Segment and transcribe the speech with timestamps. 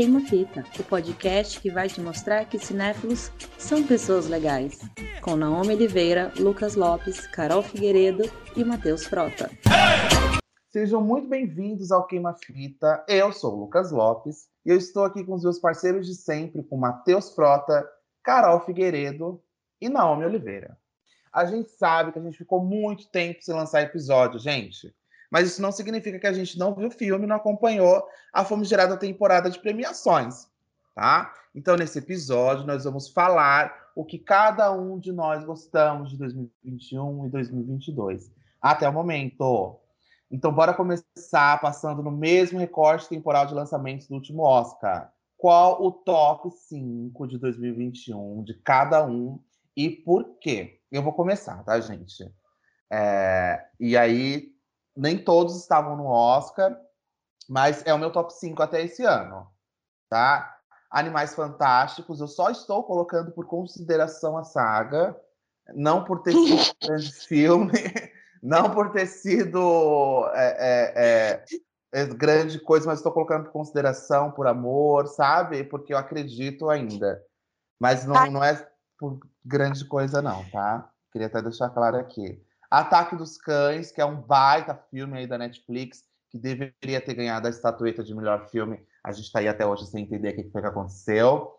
[0.00, 4.80] Queima Fita, o podcast que vai te mostrar que cinéfilos são pessoas legais.
[5.20, 8.22] Com Naomi Oliveira, Lucas Lopes, Carol Figueiredo
[8.56, 9.50] e Matheus Frota.
[10.70, 13.04] Sejam muito bem-vindos ao Queima Fita.
[13.06, 16.62] Eu sou o Lucas Lopes e eu estou aqui com os meus parceiros de sempre,
[16.62, 17.86] com Matheus Frota,
[18.24, 19.38] Carol Figueiredo
[19.82, 20.78] e Naomi Oliveira.
[21.30, 24.94] A gente sabe que a gente ficou muito tempo sem lançar episódio, gente.
[25.30, 28.96] Mas isso não significa que a gente não viu o filme, não acompanhou a famigerada
[28.96, 30.48] temporada de premiações,
[30.94, 31.32] tá?
[31.54, 37.26] Então, nesse episódio, nós vamos falar o que cada um de nós gostamos de 2021
[37.26, 38.32] e 2022.
[38.60, 39.78] Até o momento.
[40.30, 45.12] Então, bora começar passando no mesmo recorte temporal de lançamentos do último Oscar.
[45.36, 49.40] Qual o top 5 de 2021 de cada um
[49.76, 50.80] e por quê?
[50.92, 52.30] Eu vou começar, tá, gente?
[52.92, 54.52] É, e aí,
[54.96, 56.76] nem todos estavam no Oscar,
[57.48, 59.46] mas é o meu top 5 até esse ano,
[60.08, 60.58] tá?
[60.90, 65.16] Animais Fantásticos, eu só estou colocando por consideração a saga,
[65.74, 67.72] não por ter sido um grande filme,
[68.42, 71.44] não por ter sido é,
[71.92, 75.64] é, é, grande coisa, mas estou colocando por consideração, por amor, sabe?
[75.64, 77.22] Porque eu acredito ainda.
[77.78, 80.90] Mas não, não é por grande coisa, não, tá?
[81.12, 82.40] Queria até deixar claro aqui.
[82.70, 87.48] Ataque dos Cães, que é um baita filme aí da Netflix, que deveria ter ganhado
[87.48, 88.80] a estatueta de melhor filme.
[89.02, 91.52] A gente está aí até hoje sem entender o que foi que aconteceu.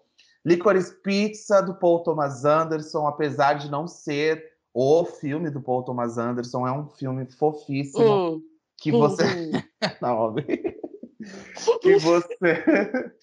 [0.46, 6.18] Licorice Pizza, do Paul Thomas Anderson, apesar de não ser o filme do Paul Thomas
[6.18, 8.36] Anderson, é um filme fofíssimo.
[8.36, 8.42] Hum.
[8.78, 9.24] Que você.
[9.24, 9.52] Hum.
[10.02, 10.36] não,
[11.82, 13.14] que você.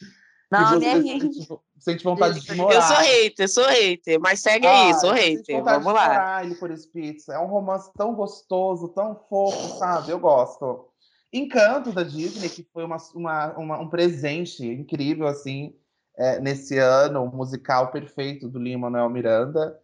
[0.51, 2.75] Não, você sente vontade de morar.
[2.75, 5.63] Eu sou hater, sou hater, mas segue ah, aí, sou hater.
[5.63, 6.43] Vamos lá.
[6.59, 7.35] Por Pizza.
[7.35, 10.11] É um romance tão gostoso, tão fofo, sabe?
[10.11, 10.89] Eu gosto.
[11.31, 15.75] Encanto da Disney, que foi uma, uma, uma um presente incrível, assim,
[16.17, 19.79] é, nesse ano, um musical perfeito do Lima Manuel Miranda.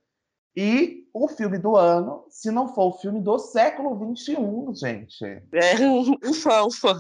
[0.57, 4.37] E o filme do ano, se não for o filme do século XXI,
[4.75, 5.25] gente.
[5.53, 5.75] É,
[6.27, 6.99] ufa, ufa.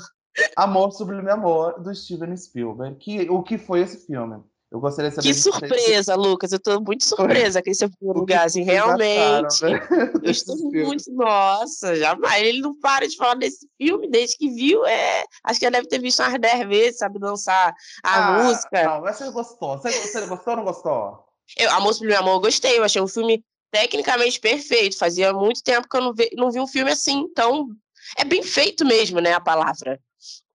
[0.56, 2.96] Amor Sublime Amor, do Steven Spielberg.
[2.96, 4.42] Que, o que foi esse filme?
[4.74, 5.28] Eu gostaria de saber.
[5.28, 6.50] Que surpresa, Lucas.
[6.50, 9.62] Eu estou muito surpresa com esse lugar, assim, realmente.
[9.62, 9.80] Né?
[10.20, 11.12] Eu estou muito.
[11.12, 12.42] Nossa, jamais.
[12.42, 14.84] Ele não para de falar desse filme desde que viu.
[14.84, 15.24] É...
[15.44, 17.72] Acho que já deve ter visto umas 10 vezes, sabe, dançar
[18.02, 18.82] a ah, música.
[18.82, 19.78] Não, mas você gostou.
[19.78, 21.24] Você, você gostou ou não gostou?
[21.56, 22.76] Eu, Amor Sublime Amor, eu gostei.
[22.76, 24.98] Eu achei um filme tecnicamente perfeito.
[24.98, 27.20] Fazia muito tempo que eu não vi, não vi um filme assim.
[27.20, 27.68] Então,
[28.16, 30.00] é bem feito mesmo, né, a palavra.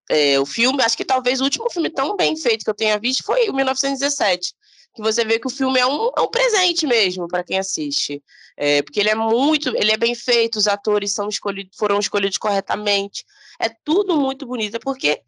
[0.09, 2.97] É, o filme, acho que talvez o último filme tão bem feito que eu tenha
[2.97, 4.53] visto foi o 1917.
[4.95, 8.23] Que você vê que o filme é um, é um presente mesmo para quem assiste.
[8.57, 12.39] É, porque ele é muito, ele é bem feito, os atores são escolhidos, foram escolhidos
[12.39, 13.23] corretamente.
[13.61, 15.21] É tudo muito bonito, é porque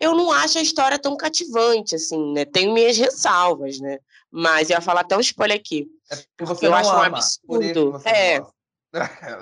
[0.00, 2.44] eu não acho a história tão cativante, assim, né?
[2.44, 3.98] Tenho minhas ressalvas, né?
[4.30, 5.86] Mas eu ia falar até um spoiler aqui.
[6.10, 8.00] É porque eu acho um absurdo.
[8.04, 8.40] É,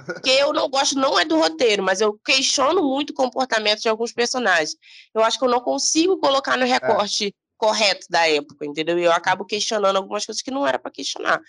[0.07, 3.89] porque eu não gosto, não é do roteiro, mas eu questiono muito o comportamento de
[3.89, 4.77] alguns personagens.
[5.15, 6.67] Eu acho que eu não consigo colocar no é.
[6.67, 7.33] recorte é.
[7.57, 8.99] correto da época, entendeu?
[8.99, 11.41] E eu acabo questionando algumas coisas que não era para questionar.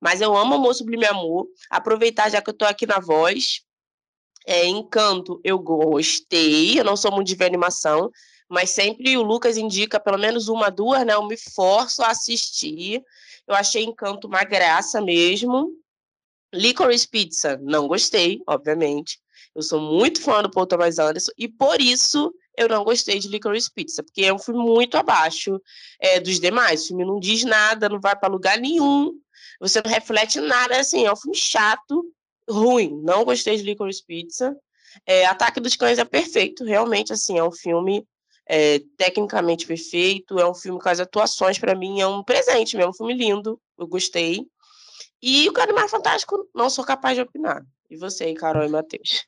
[0.00, 1.46] Mas eu amo Amor Sublime Amor.
[1.70, 3.60] Aproveitar, já que eu tô aqui na voz.
[4.46, 6.78] É, Encanto, eu gostei.
[6.78, 8.10] Eu não sou muito de ver animação,
[8.48, 11.14] mas sempre o Lucas indica pelo menos uma, duas, né?
[11.14, 13.02] Eu me forço a assistir.
[13.46, 15.70] Eu achei Encanto uma graça mesmo.
[16.54, 19.18] Licorice Pizza, não gostei, obviamente.
[19.54, 23.28] Eu sou muito fã do Paul Thomas Anderson e por isso eu não gostei de
[23.28, 25.60] Licorice Pizza, porque é um filme muito abaixo
[26.00, 26.84] é, dos demais.
[26.84, 29.12] O filme não diz nada, não vai para lugar nenhum,
[29.60, 32.04] você não reflete nada, assim, é um filme chato,
[32.48, 33.00] ruim.
[33.02, 34.56] Não gostei de Licorice Pizza.
[35.06, 38.06] É, Ataque dos Cães é perfeito, realmente, assim, é um filme
[38.48, 42.90] é, tecnicamente perfeito, é um filme com as atuações, para mim, é um presente mesmo,
[42.90, 44.46] um filme lindo, eu gostei.
[45.26, 47.64] E o Animal Fantástico, não sou capaz de opinar.
[47.88, 49.26] E você, Carol e Matheus?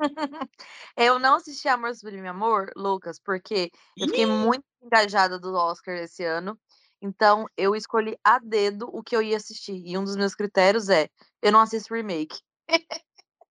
[0.96, 6.24] eu não assisti Amor Sublime Amor, Lucas, porque eu fiquei muito engajada do Oscar esse
[6.24, 6.58] ano.
[6.98, 9.82] Então, eu escolhi a dedo o que eu ia assistir.
[9.84, 11.10] E um dos meus critérios é:
[11.42, 12.40] eu não assisto remake.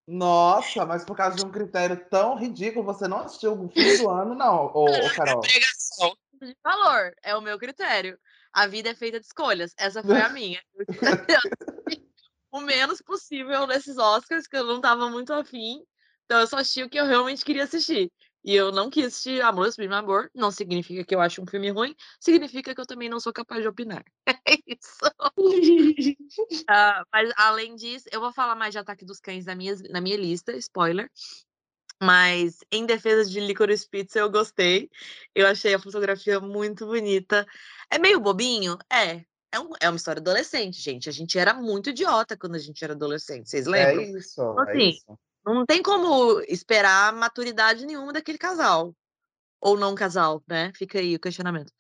[0.08, 4.10] Nossa, mas por causa de um critério tão ridículo, você não assistiu o fim do
[4.10, 5.44] ano, não, ô, ô Carol.
[5.46, 8.18] É de valor, é o meu critério.
[8.54, 9.74] A vida é feita de escolhas.
[9.78, 10.62] Essa foi a minha.
[12.52, 15.84] o menos possível nesses Oscars, que eu não tava muito afim.
[16.26, 18.12] Então eu só assisti o que eu realmente queria assistir.
[18.46, 20.30] E eu não quis assistir Amor, Sublime Amor.
[20.36, 23.62] Não significa que eu acho um filme ruim, significa que eu também não sou capaz
[23.62, 24.04] de opinar.
[24.46, 25.06] É isso.
[26.70, 30.02] uh, mas além disso, eu vou falar mais de Ataque dos Cães na minha, na
[30.02, 31.10] minha lista, spoiler.
[32.04, 34.90] Mas em defesa de Licorice Pizza eu gostei.
[35.34, 37.46] Eu achei a fotografia muito bonita.
[37.90, 38.78] É meio bobinho?
[38.92, 39.24] É.
[39.54, 41.08] É, um, é uma história adolescente, gente.
[41.08, 43.50] A gente era muito idiota quando a gente era adolescente.
[43.50, 44.18] Vocês É lembram?
[44.18, 45.20] isso, Assim, é isso.
[45.46, 48.94] Não tem como esperar maturidade nenhuma daquele casal.
[49.62, 50.74] Ou não casal, né?
[50.76, 51.72] Fica aí o questionamento.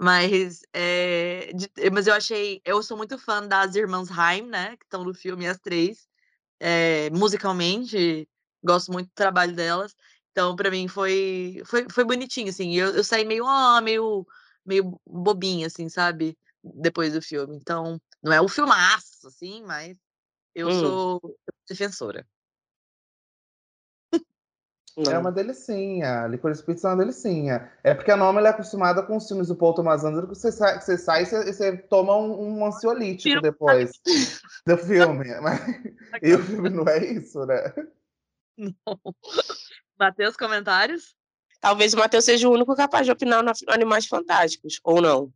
[0.00, 2.62] Mas, é, de- mas eu achei.
[2.64, 4.76] Eu sou muito fã das irmãs Haim, né?
[4.76, 6.06] Que estão no filme, as três.
[6.58, 8.26] É, musicalmente,
[8.62, 9.94] gosto muito do trabalho delas.
[10.32, 12.74] Então, pra mim, foi, foi, foi bonitinho, assim.
[12.74, 14.26] Eu, eu saí meio, ah, meio,
[14.64, 16.36] meio bobinha, assim, sabe?
[16.62, 17.56] Depois do filme.
[17.56, 19.96] Então, não é um filmaço, assim, mas
[20.54, 20.80] eu Hum.
[20.80, 21.38] sou
[21.68, 22.26] defensora.
[24.98, 25.20] É Não.
[25.20, 26.26] uma delicinha.
[26.26, 27.70] Licorice Pizza é uma delicinha.
[27.84, 30.50] É porque a Noma é acostumada com os filmes do Paul Thomas Anderson, que você
[30.50, 33.90] sai, que você sai e você, você toma um, um ansiolítico depois
[34.66, 35.26] do filme.
[35.42, 35.60] Mas,
[36.22, 37.74] e o filme não é isso, né?
[39.98, 41.14] Matheus, comentários?
[41.60, 45.32] Talvez o Matheus seja o único capaz de opinar no Animais Fantásticos, ou não.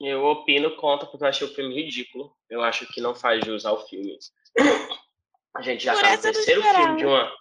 [0.00, 2.36] Eu opino contra porque eu achei o filme ridículo.
[2.50, 4.18] Eu acho que não faz jus ao filme.
[5.54, 7.32] A gente já Por tá no não terceiro filme de uma.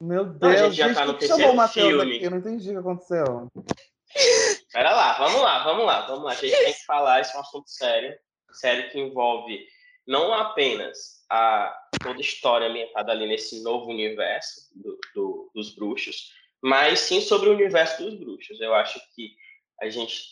[0.00, 2.16] Meu a Deus, gente já gente, tá no terceiro Matheus filme.
[2.16, 2.24] aqui?
[2.24, 3.50] Eu não entendi o que aconteceu.
[4.72, 6.32] Pera lá, vamos lá, vamos lá, vamos lá.
[6.32, 8.16] A gente tem que falar, isso é um assunto sério.
[8.52, 9.66] Sério que envolve
[10.06, 16.32] não apenas a toda a história ambientada ali nesse novo universo do- do- dos bruxos,
[16.62, 18.60] mas sim sobre o universo dos bruxos.
[18.60, 19.34] Eu acho que
[19.80, 20.22] a gente,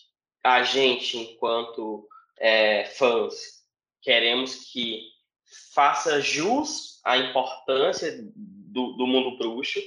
[0.43, 3.65] a gente enquanto é, fãs,
[4.03, 5.03] queremos que
[5.75, 9.81] faça jus à importância do, do mundo bruxo.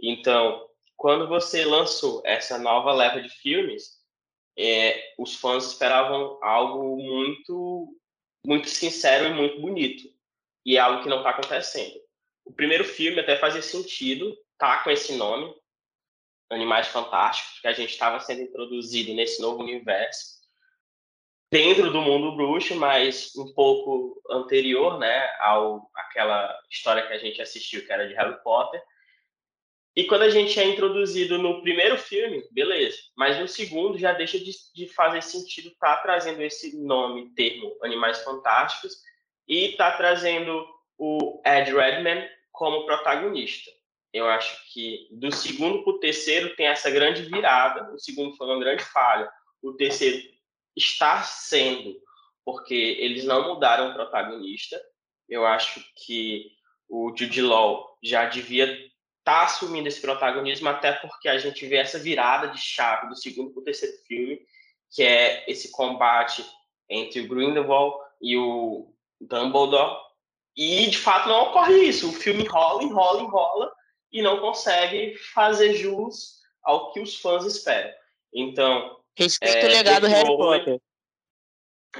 [0.00, 0.66] Então,
[0.96, 4.00] quando você lançou essa nova leva de filmes,
[4.56, 7.96] é, os fãs esperavam algo muito,
[8.44, 10.08] muito sincero e muito bonito.
[10.64, 12.00] E é algo que não está acontecendo.
[12.44, 15.54] O primeiro filme até fazia sentido, tá com esse nome,
[16.50, 20.42] Animais Fantásticos, que a gente estava sendo introduzido nesse novo universo
[21.52, 27.42] dentro do mundo bruxo, mas um pouco anterior, né, ao aquela história que a gente
[27.42, 28.82] assistiu que era de Harry Potter.
[29.94, 34.38] E quando a gente é introduzido no primeiro filme, beleza, mas no segundo já deixa
[34.38, 38.96] de, de fazer sentido estar trazendo esse nome, termo, Animais Fantásticos,
[39.46, 40.66] e tá trazendo
[40.96, 43.70] o Ed Redman como protagonista.
[44.12, 47.92] Eu acho que do segundo para o terceiro tem essa grande virada.
[47.92, 49.30] O segundo foi uma grande falha.
[49.62, 50.22] O terceiro
[50.76, 51.94] está sendo,
[52.44, 54.80] porque eles não mudaram o protagonista.
[55.28, 56.50] Eu acho que
[56.88, 58.78] o Jude Law já devia
[59.22, 63.16] estar tá assumindo esse protagonismo, até porque a gente vê essa virada de chave do
[63.16, 64.40] segundo para o terceiro filme,
[64.90, 66.44] que é esse combate
[66.88, 69.96] entre o Grindelwald e o Dumbledore.
[70.56, 72.10] E, de fato, não ocorre isso.
[72.10, 73.72] O filme enrola, enrola, enrola
[74.12, 77.90] e não consegue fazer jus ao que os fãs esperam.
[78.34, 80.16] Então, Respeito É, o legado do J.K.
[80.16, 80.58] Harry Rowling.
[80.58, 80.80] Potter.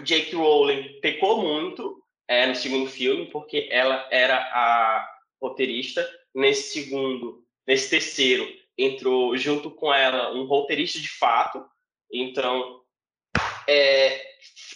[0.02, 5.06] Jake Rowling pecou muito é, no segundo filme, porque ela era a
[5.40, 6.08] roteirista.
[6.34, 8.46] Nesse segundo, nesse terceiro,
[8.76, 11.64] entrou junto com ela um roteirista de fato.
[12.10, 12.82] Então,
[13.68, 14.20] é,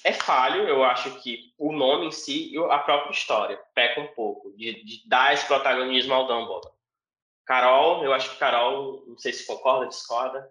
[0.04, 4.08] é falho, eu acho que o nome em si e a própria história peca um
[4.08, 6.74] pouco de, de dar esse protagonismo ao Dumbledore.
[7.44, 10.50] Carol, eu acho que Carol, não sei se concorda, discorda.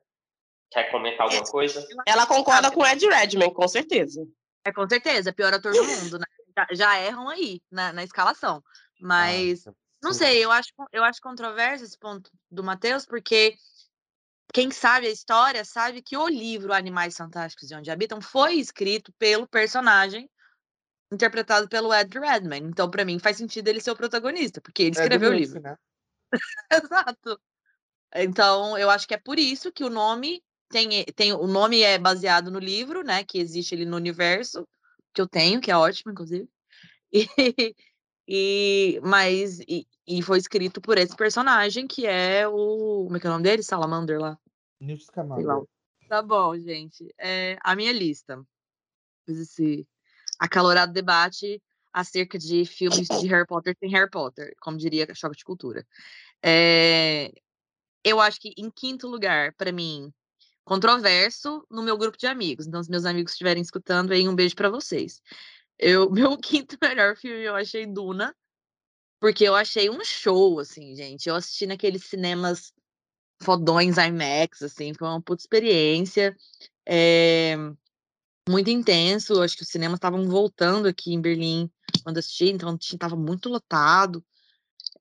[0.72, 1.86] Quer comentar alguma coisa?
[2.08, 4.26] Ela concorda com o Ed Redman, com certeza.
[4.64, 6.26] É com certeza, pior ator do mundo, né?
[6.58, 8.64] Já, já erram aí na, na escalação.
[9.00, 9.66] Mas,
[10.06, 13.56] não sei, eu acho, eu acho controverso esse ponto do Matheus, porque
[14.54, 19.12] quem sabe a história sabe que o livro Animais Fantásticos e Onde Habitam foi escrito
[19.20, 20.30] pelo personagem
[21.12, 22.68] interpretado pelo Ed Redman.
[22.70, 25.54] Então, para mim, faz sentido ele ser o protagonista, porque ele É escreveu o Lucy,
[25.54, 25.62] livro.
[25.62, 25.78] né?
[26.72, 27.40] Exato.
[28.14, 31.98] Então, eu acho que é por isso que o nome tem, tem o nome é
[31.98, 34.68] baseado no livro, né, que existe ali no universo
[35.14, 36.48] que eu tenho, que é ótimo, inclusive.
[37.14, 37.76] E,
[38.28, 43.28] e mas e, e foi escrito por esse personagem que é o como é que
[43.28, 43.64] é o nome dele?
[43.64, 44.38] Salamander lá.
[44.80, 45.06] Newt.
[45.06, 45.66] Scamander.
[46.08, 47.14] Tá bom, gente.
[47.18, 48.44] É, a minha lista.
[49.26, 49.88] Fiz esse
[50.40, 55.46] acalorado debate acerca de filmes de Harry Potter sem Harry Potter, como diria Choque de
[55.46, 55.88] Cultura.
[56.44, 57.32] É,
[58.04, 60.14] eu acho que em quinto lugar, para mim,
[60.64, 62.68] controverso no meu grupo de amigos.
[62.68, 65.22] Então, se meus amigos estiverem escutando aí, um beijo para vocês.
[65.78, 68.36] Eu, meu quinto melhor filme eu achei Duna,
[69.20, 71.28] porque eu achei um show, assim, gente.
[71.28, 72.74] Eu assisti naqueles cinemas
[73.42, 76.36] fodões IMAX, assim, foi uma puta experiência.
[76.86, 77.56] É,
[78.48, 79.42] muito intenso.
[79.42, 81.70] Acho que os cinemas estavam voltando aqui em Berlim
[82.04, 84.24] quando assisti, então estava muito lotado.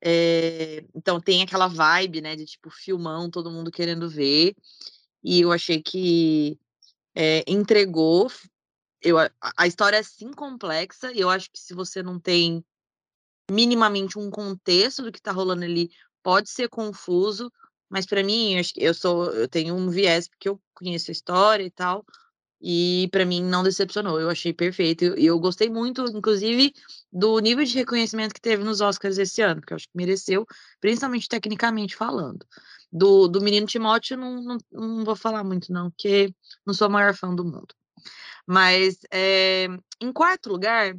[0.01, 4.55] É, então tem aquela vibe, né, de tipo filmão, todo mundo querendo ver.
[5.23, 6.59] E eu achei que
[7.15, 8.29] é, entregou.
[9.05, 12.65] Eu, a, história é sim complexa, e eu acho que se você não tem
[13.51, 15.91] minimamente um contexto do que está rolando ali,
[16.23, 17.51] pode ser confuso,
[17.87, 21.69] mas para mim, eu sou, eu tenho um viés porque eu conheço a história e
[21.69, 22.03] tal,
[22.59, 24.19] e para mim não decepcionou.
[24.19, 26.73] Eu achei perfeito e eu, eu, gostei muito, inclusive,
[27.13, 30.47] do nível de reconhecimento que teve nos Oscars esse ano, porque eu acho que mereceu,
[30.81, 32.43] principalmente tecnicamente falando.
[32.91, 36.33] Do, do menino Timóteo, não, não, não vou falar muito, não, porque
[36.65, 37.67] não sou a maior fã do mundo.
[38.47, 39.67] Mas é,
[40.01, 40.95] em quarto lugar,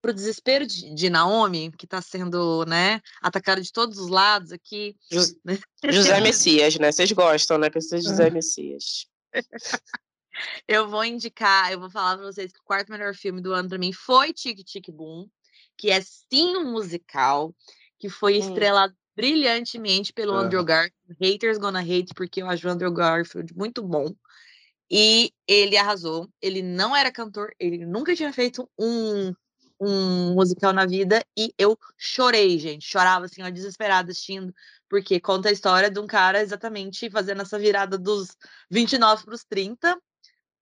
[0.00, 4.52] para o desespero de, de, Naomi, que está sendo né, atacada de todos os lados
[4.52, 4.96] aqui.
[5.44, 5.58] Né?
[5.90, 6.90] José Messias, né?
[6.90, 7.70] Vocês gostam, né?
[7.70, 8.30] Pessoas de José.
[8.30, 9.06] Messias.
[10.66, 13.68] eu vou indicar, eu vou falar para vocês que o quarto melhor filme do ano
[13.68, 15.28] para mim foi Tic Tic Boom,
[15.76, 17.54] que é sim um musical,
[17.98, 18.40] que foi hum.
[18.40, 20.94] estrelado brilhantemente pelo Andrew Garfield.
[21.20, 24.14] Haters gonna hate, porque eu acho o Andrew Garfield muito bom.
[24.90, 26.28] E ele arrasou.
[26.42, 29.32] Ele não era cantor, ele nunca tinha feito um
[29.80, 32.84] um musical na vida e eu chorei, gente.
[32.84, 34.54] Chorava assim, ó, desesperada assistindo,
[34.88, 38.36] porque conta a história de um cara exatamente fazendo essa virada dos
[38.70, 39.98] 29 para os 30,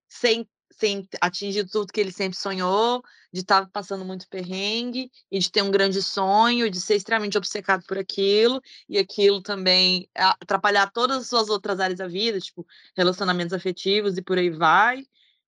[0.07, 5.39] sem, sem atingir tudo que ele sempre sonhou, de estar tá passando muito perrengue e
[5.39, 10.91] de ter um grande sonho, de ser extremamente obcecado por aquilo e aquilo também atrapalhar
[10.91, 15.03] todas as suas outras áreas da vida, tipo relacionamentos afetivos e por aí vai.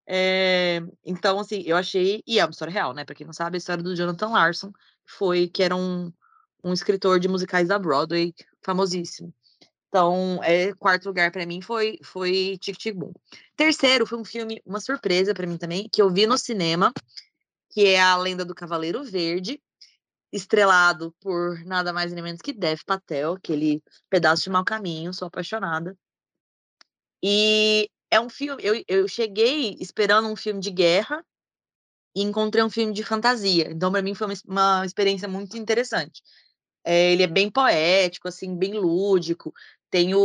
[0.07, 2.21] É, então, assim, eu achei.
[2.27, 3.05] E é uma história real, né?
[3.05, 4.71] Pra quem não sabe, a história do Jonathan Larson
[5.05, 6.11] foi que era um,
[6.63, 9.33] um escritor de musicais da Broadway famosíssimo.
[9.91, 13.11] Então, é, quarto lugar para mim foi foi Tic Tic Boom.
[13.57, 16.93] Terceiro foi um filme, uma surpresa para mim também, que eu vi no cinema,
[17.69, 19.61] que é A Lenda do Cavaleiro Verde,
[20.31, 25.27] estrelado por nada mais nem menos que Dev Patel, aquele pedaço de mau caminho, sou
[25.27, 25.93] apaixonada.
[27.21, 28.63] E é um filme.
[28.63, 31.21] Eu, eu cheguei esperando um filme de guerra
[32.15, 33.69] e encontrei um filme de fantasia.
[33.71, 36.21] Então, para mim, foi uma, uma, experiência muito interessante.
[36.83, 39.53] É, ele é bem poético, assim, bem lúdico.
[39.91, 40.19] Tem o,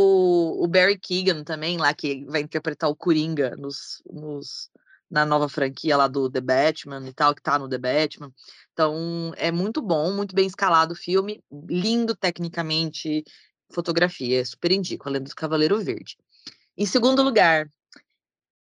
[0.63, 4.71] o, Barry Keegan também, lá, que vai interpretar o Coringa nos, nos,
[5.11, 8.33] na nova franquia lá do The Batman e tal, que tá no The Batman.
[8.71, 13.25] Então, é muito bom, muito bem escalado o filme, lindo tecnicamente,
[13.69, 16.15] fotografia, super indico, além do Cavaleiro Verde.
[16.77, 17.69] Em segundo lugar,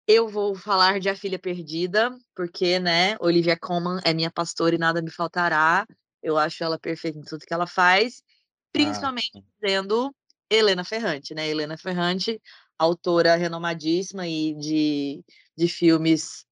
[0.09, 4.78] eu vou falar de A Filha Perdida, porque, né, Olivia Colman é minha pastora e
[4.78, 5.87] nada me faltará.
[6.20, 8.25] Eu acho ela perfeita em tudo que ela faz,
[8.73, 9.42] principalmente ah.
[9.61, 10.12] sendo
[10.50, 11.49] Helena Ferrante, né?
[11.49, 12.40] Helena Ferrante,
[12.78, 15.25] autora renomadíssima e de,
[15.57, 16.45] de filmes,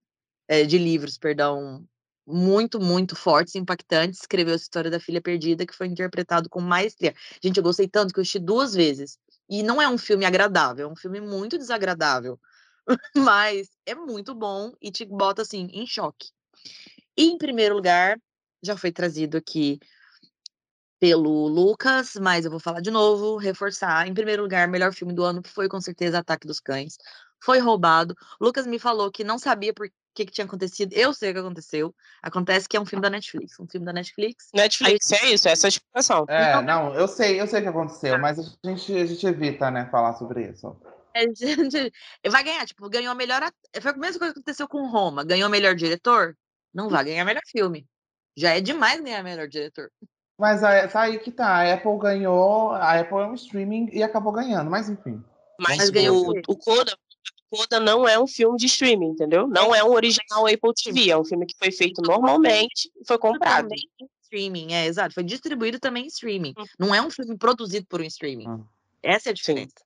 [0.47, 1.85] é, de livros, perdão,
[2.27, 4.21] muito, muito fortes, impactantes.
[4.21, 7.15] Escreveu a história da Filha Perdida, que foi interpretado com maestria.
[7.43, 9.19] Gente, eu gostei tanto que eu assisti duas vezes.
[9.49, 12.39] E não é um filme agradável, é um filme muito desagradável.
[13.17, 16.29] mas é muito bom e te bota assim em choque.
[17.17, 18.19] E em primeiro lugar,
[18.63, 19.79] já foi trazido aqui
[20.99, 24.07] pelo Lucas, mas eu vou falar de novo, reforçar.
[24.07, 26.97] Em primeiro lugar, melhor filme do ano foi com certeza Ataque dos Cães.
[27.43, 28.17] Foi roubado.
[28.41, 30.93] Lucas me falou que não sabia por que, que tinha acontecido.
[30.93, 31.95] Eu sei o que aconteceu.
[32.21, 33.59] Acontece que é um filme da Netflix.
[33.61, 34.49] Um filme da Netflix.
[34.53, 35.19] Netflix, Aí...
[35.19, 36.27] é isso, essa é a explicação.
[36.29, 38.19] É, então, não, eu sei, eu sei o que aconteceu, ah.
[38.19, 40.77] mas a gente, a gente evita, né, falar sobre isso.
[41.15, 41.93] É, gente,
[42.29, 43.49] vai ganhar, tipo, ganhou a melhor.
[43.81, 45.25] Foi a mesma coisa que aconteceu com Roma.
[45.25, 46.37] Ganhou melhor diretor?
[46.75, 47.87] Não vai ganhar melhor filme.
[48.37, 49.91] Já é demais ganhar melhor diretor.
[50.39, 51.49] Mas tá aí que tá.
[51.49, 52.71] A Apple ganhou.
[52.71, 55.23] A Apple é um streaming e acabou ganhando, mas enfim.
[55.59, 56.97] Mas, mas ganhou o, o Coda.
[57.51, 59.49] Coda não é um filme de streaming, entendeu?
[59.49, 63.19] Não é um original Apple TV, é um filme que foi feito normalmente e foi
[63.19, 63.69] comprado.
[64.23, 65.15] Streaming, é, exato.
[65.15, 66.55] Foi distribuído também em streaming.
[66.57, 66.65] Hum.
[66.79, 68.49] Não é um filme produzido por um streaming.
[68.49, 68.65] Hum.
[69.03, 69.73] Essa é a diferença.
[69.79, 69.85] Sim.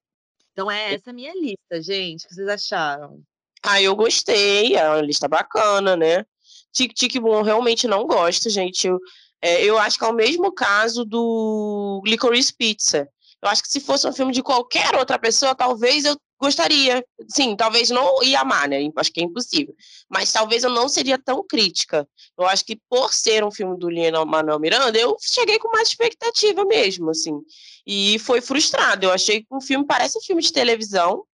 [0.52, 2.24] Então é essa a minha lista, gente.
[2.24, 3.22] O que vocês acharam?
[3.62, 4.74] Ah, eu gostei.
[4.74, 6.26] É uma lista bacana, né?
[6.72, 8.88] Tic Tic Boom eu realmente não gosto, gente.
[8.88, 8.98] Eu,
[9.42, 13.08] é, eu acho que é o mesmo caso do Licorice Pizza.
[13.42, 17.04] Eu acho que se fosse um filme de qualquer outra pessoa, talvez eu gostaria.
[17.28, 18.88] Sim, talvez não ia amar, né?
[18.94, 19.74] Acho que é impossível.
[20.08, 22.08] Mas talvez eu não seria tão crítica.
[22.38, 25.88] Eu acho que por ser um filme do Lino Manuel Miranda, eu cheguei com mais
[25.88, 27.40] expectativa mesmo, assim.
[27.84, 29.06] E foi frustrado.
[29.06, 31.24] Eu achei que o filme parece um filme de televisão.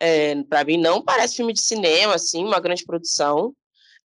[0.00, 3.52] É, para mim, não parece filme de cinema, assim, uma grande produção.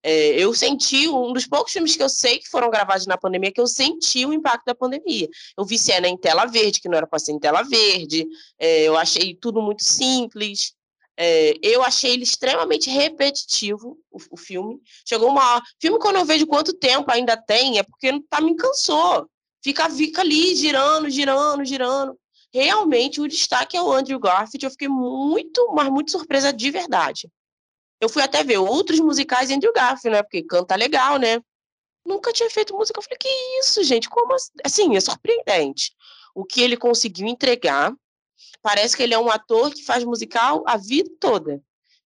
[0.02, 3.52] É, eu senti um dos poucos filmes que eu sei que foram gravados na pandemia
[3.52, 5.28] que eu senti o impacto da pandemia.
[5.56, 8.26] Eu vi cena em tela verde, que não era para ser em tela verde,
[8.58, 10.74] é, eu achei tudo muito simples.
[11.16, 14.80] É, eu achei ele extremamente repetitivo, o, o, filme.
[15.06, 15.62] Chegou uma.
[15.80, 19.28] Filme, quando eu vejo quanto tempo ainda tem, é porque tá, me cansou.
[19.62, 22.18] Fica, fica ali girando, girando, girando.
[22.52, 24.64] Realmente o destaque é o Andrew Garfield.
[24.64, 27.28] Eu fiquei muito, mas muito surpresa de verdade.
[28.02, 30.24] Eu fui até ver outros musicais de Andrew Garfield, né?
[30.24, 31.40] Porque canta legal, né?
[32.04, 32.98] Nunca tinha feito música.
[32.98, 33.28] Eu falei, que
[33.60, 34.10] isso, gente?
[34.10, 34.96] Como assim?
[34.96, 35.92] É surpreendente.
[36.34, 37.94] O que ele conseguiu entregar.
[38.60, 41.62] Parece que ele é um ator que faz musical a vida toda.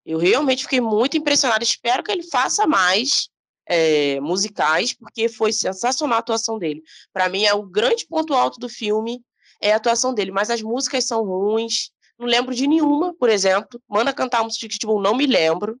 [0.03, 1.63] Eu realmente fiquei muito impressionada.
[1.63, 3.29] Espero que ele faça mais
[3.67, 6.81] é, musicais, porque foi sensacional a atuação dele.
[7.13, 9.23] Para mim, é o grande ponto alto do filme
[9.61, 11.91] é a atuação dele, mas as músicas são ruins.
[12.17, 13.79] Não lembro de nenhuma, por exemplo.
[13.87, 15.79] Manda cantar música que, tipo, não me lembro.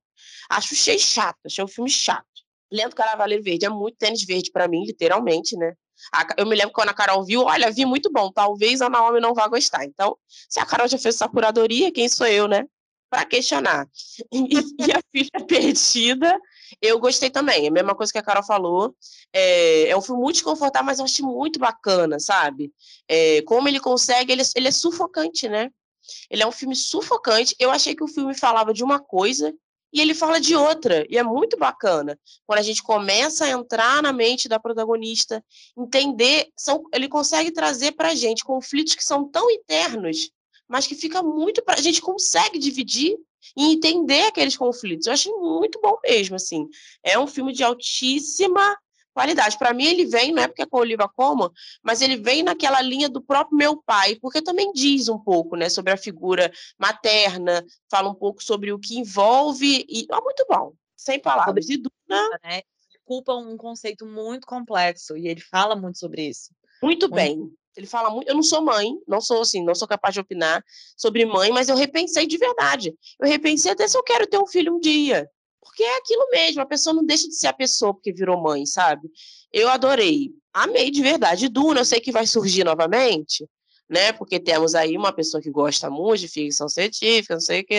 [0.49, 2.25] Acho cheio chato, achei um filme chato.
[2.71, 5.73] Lendo Caravaggio Verde é muito tênis verde para mim, literalmente, né?
[6.37, 9.33] Eu me lembro quando a Carol viu, olha, vi muito bom, talvez a Naomi não
[9.33, 9.85] vá gostar.
[9.85, 10.17] Então,
[10.49, 12.65] se a Carol já fez essa curadoria, quem sou eu, né?
[13.09, 13.87] Para questionar.
[14.31, 16.39] E, e, a filha perdida,
[16.81, 17.65] eu gostei também.
[17.65, 18.95] É a mesma coisa que a Carol falou.
[19.31, 22.73] É, é um filme muito desconfortável, mas eu achei muito bacana, sabe?
[23.07, 25.69] É, como ele consegue, ele, ele é sufocante, né?
[26.29, 27.55] Ele é um filme sufocante.
[27.59, 29.53] Eu achei que o filme falava de uma coisa
[29.93, 32.19] e ele fala de outra, e é muito bacana.
[32.47, 35.43] Quando a gente começa a entrar na mente da protagonista,
[35.77, 40.31] entender, são, ele consegue trazer para a gente conflitos que são tão internos,
[40.67, 43.15] mas que fica muito a gente consegue dividir
[43.55, 45.05] e entender aqueles conflitos.
[45.05, 46.67] Eu achei muito bom mesmo, assim.
[47.03, 48.75] É um filme de altíssima
[49.13, 49.57] qualidade.
[49.57, 51.51] Para mim, ele vem, não é porque é com Oliva Como,
[51.81, 55.69] mas ele vem naquela linha do próprio meu pai, porque também diz um pouco né,
[55.69, 60.73] sobre a figura materna, fala um pouco sobre o que envolve, e é muito bom,
[60.95, 61.69] sem palavras.
[61.69, 62.39] E Duna.
[62.43, 62.61] Né?
[63.05, 66.49] Culpa um conceito muito complexo, e ele fala muito sobre isso.
[66.81, 67.53] Muito, muito bem.
[67.75, 68.27] Ele fala muito.
[68.27, 70.63] Eu não sou mãe, não sou assim, não sou capaz de opinar
[70.95, 72.93] sobre mãe, mas eu repensei de verdade.
[73.19, 75.27] Eu repensei até se eu quero ter um filho um dia.
[75.63, 78.65] Porque é aquilo mesmo, a pessoa não deixa de ser a pessoa porque virou mãe,
[78.65, 79.09] sabe?
[79.51, 81.47] Eu adorei, amei de verdade.
[81.49, 83.47] Duna, eu sei que vai surgir novamente,
[83.89, 84.11] né?
[84.11, 87.75] Porque temos aí uma pessoa que gosta muito de ficção científica, não sei o que.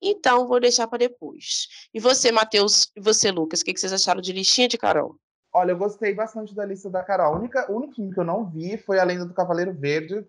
[0.00, 1.66] Então, vou deixar para depois.
[1.92, 5.16] E você, Matheus, e você, Lucas, o que vocês acharam de listinha de Carol?
[5.52, 7.34] Olha, eu gostei bastante da lista da Carol.
[7.34, 10.22] O único, o único filme que eu não vi foi A Lenda do Cavaleiro Verde,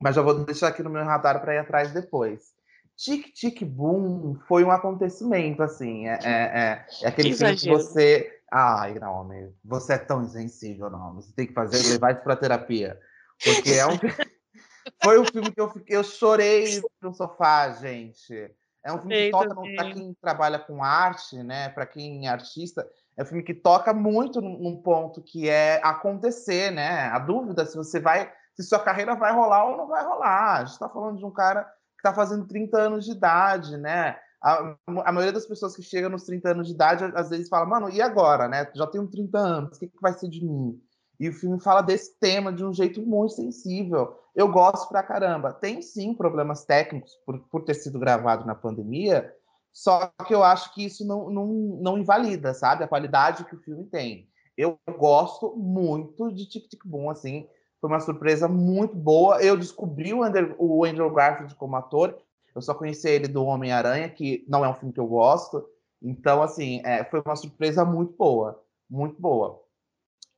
[0.00, 2.57] mas já vou deixar aqui no meu radar para ir atrás depois.
[2.98, 6.08] Tic Tic Boom foi um acontecimento, assim.
[6.08, 8.40] É, é, é, é aquele que filme que você.
[8.50, 11.14] Ai, Naomi, você é tão insensível, não.
[11.14, 12.98] Você tem que fazer, levar isso pra terapia.
[13.42, 13.90] Porque é um.
[15.04, 18.50] foi um filme que eu, fiquei, eu chorei no sofá, gente.
[18.84, 21.68] É um filme que toca para quem trabalha com arte, né?
[21.68, 26.72] Para quem é artista, é um filme que toca muito num ponto que é acontecer,
[26.72, 27.02] né?
[27.12, 30.54] A dúvida se você vai, se sua carreira vai rolar ou não vai rolar.
[30.54, 31.64] A gente está falando de um cara
[31.98, 34.16] que está fazendo 30 anos de idade, né?
[34.40, 37.66] A, a, maioria das pessoas que chegam nos 30 anos de idade, às vezes fala,
[37.66, 38.70] mano, e agora, né?
[38.74, 40.80] Já tenho 30 anos, o que, que vai ser de mim?
[41.18, 44.16] E o filme fala desse tema de um jeito muito sensível.
[44.36, 45.52] Eu gosto pra caramba.
[45.52, 49.34] Tem sim problemas técnicos por, por ter sido gravado na pandemia,
[49.72, 51.46] só que eu acho que isso não, não,
[51.80, 52.84] não invalida, sabe?
[52.84, 54.28] A qualidade que o filme tem.
[54.56, 57.48] Eu gosto muito de Tic Tic Boom, assim.
[57.80, 59.42] Foi uma surpresa muito boa.
[59.42, 62.18] Eu descobri o Andrew, o Andrew Garfield como ator.
[62.54, 65.64] Eu só conheci ele do Homem-Aranha, que não é um filme que eu gosto.
[66.02, 68.64] Então, assim, é, foi uma surpresa muito boa.
[68.90, 69.62] Muito boa.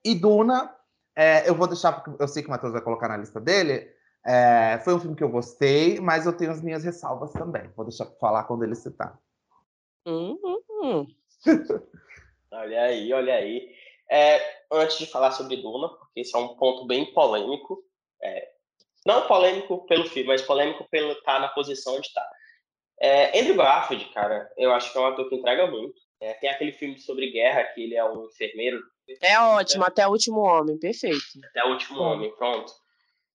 [0.04, 0.74] E Duna,
[1.16, 3.90] é, eu vou deixar, porque eu sei que o Matheus vai colocar na lista dele.
[4.26, 7.70] É, foi um filme que eu gostei, mas eu tenho as minhas ressalvas também.
[7.74, 9.18] Vou deixar para falar quando ele citar.
[10.06, 11.06] Uhum.
[12.52, 13.79] olha aí, olha aí.
[14.10, 17.82] É, antes de falar sobre Duna, porque esse é um ponto bem polêmico,
[18.22, 18.48] é,
[19.06, 22.26] não polêmico pelo filme, mas polêmico pelo estar tá na posição onde está.
[23.00, 25.98] É, Andrew Garfield, cara, eu acho que é um ator que entrega muito.
[26.20, 28.82] É, tem aquele filme sobre guerra que ele é um enfermeiro.
[29.22, 31.18] É ótimo, até o último homem, perfeito.
[31.48, 32.70] Até o último homem, pronto.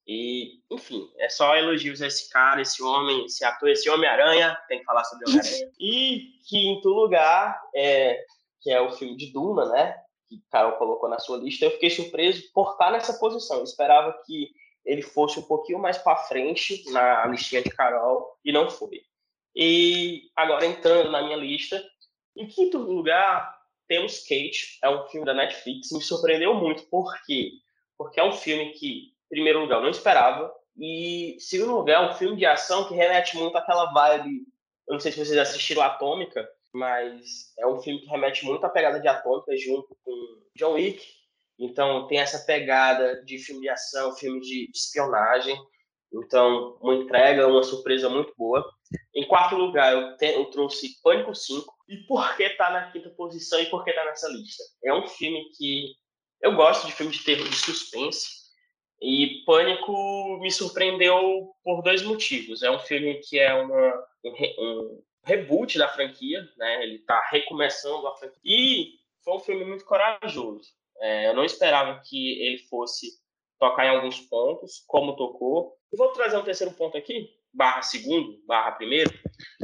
[0.07, 4.79] E, enfim, é só elogios a esse cara, esse homem, esse ator, esse Homem-Aranha, tem
[4.79, 5.71] que falar sobre Homem-Aranha.
[5.79, 8.23] e quinto lugar, é,
[8.61, 10.04] que é o filme de Duna, né?
[10.27, 13.57] Que Carol colocou na sua lista, eu fiquei surpreso por estar nessa posição.
[13.57, 14.51] Eu esperava que
[14.85, 19.01] ele fosse um pouquinho mais para frente na listinha de Carol e não foi.
[19.55, 21.83] E agora entrando na minha lista,
[22.35, 23.55] em quinto lugar
[23.87, 27.51] temos Kate, é um filme da Netflix, me surpreendeu muito por quê?
[27.97, 32.03] Porque é um filme que, em primeiro lugar, eu não esperava e, em segundo lugar,
[32.03, 34.45] é um filme de ação que remete muito àquela vibe,
[34.87, 38.69] eu não sei se vocês assistiram Atômica, mas é um filme que remete muito à
[38.69, 41.01] pegada de Atômica junto com John Wick.
[41.57, 45.57] Então tem essa pegada de filme de ação, filme de espionagem.
[46.13, 48.63] Então, uma entrega, uma surpresa muito boa.
[49.13, 51.73] Em quarto lugar, eu, te, eu trouxe Pânico 5.
[51.87, 54.63] E por que tá na quinta posição e por que tá nessa lista?
[54.83, 55.93] É um filme que
[56.41, 58.45] eu gosto de filmes de terror de suspense.
[59.01, 62.63] E Pânico me surpreendeu por dois motivos.
[62.63, 64.05] É um filme que é uma,
[64.59, 66.83] um, reboot da franquia, né?
[66.83, 68.39] Ele está recomeçando a franquia.
[68.43, 70.69] E foi um filme muito corajoso.
[70.99, 73.07] É, eu não esperava que ele fosse
[73.59, 75.75] tocar em alguns pontos, como tocou.
[75.91, 79.11] E vou trazer um terceiro ponto aqui, barra segundo, barra primeiro,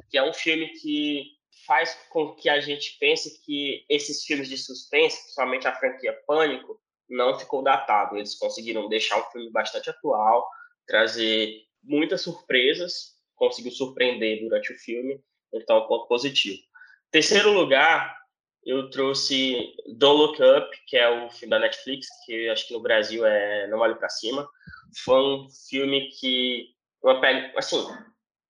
[0.09, 1.25] que é um filme que
[1.65, 6.81] faz com que a gente pense que esses filmes de suspense, principalmente a franquia Pânico,
[7.09, 8.17] não ficou datado.
[8.17, 10.47] Eles conseguiram deixar um filme bastante atual,
[10.87, 15.21] trazer muitas surpresas, conseguiu surpreender durante o filme,
[15.53, 16.61] então é um ponto positivo.
[17.09, 18.15] Terceiro lugar,
[18.63, 22.79] eu trouxe Don't Look Up, que é o filme da Netflix, que acho que no
[22.79, 24.47] Brasil é Não Olhe para Cima.
[25.03, 26.69] Foi um filme que,
[27.55, 27.85] assim,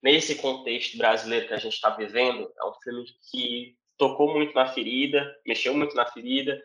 [0.03, 4.65] nesse contexto brasileiro que a gente está vivendo, é um filme que tocou muito na
[4.65, 6.61] ferida, mexeu muito na ferida,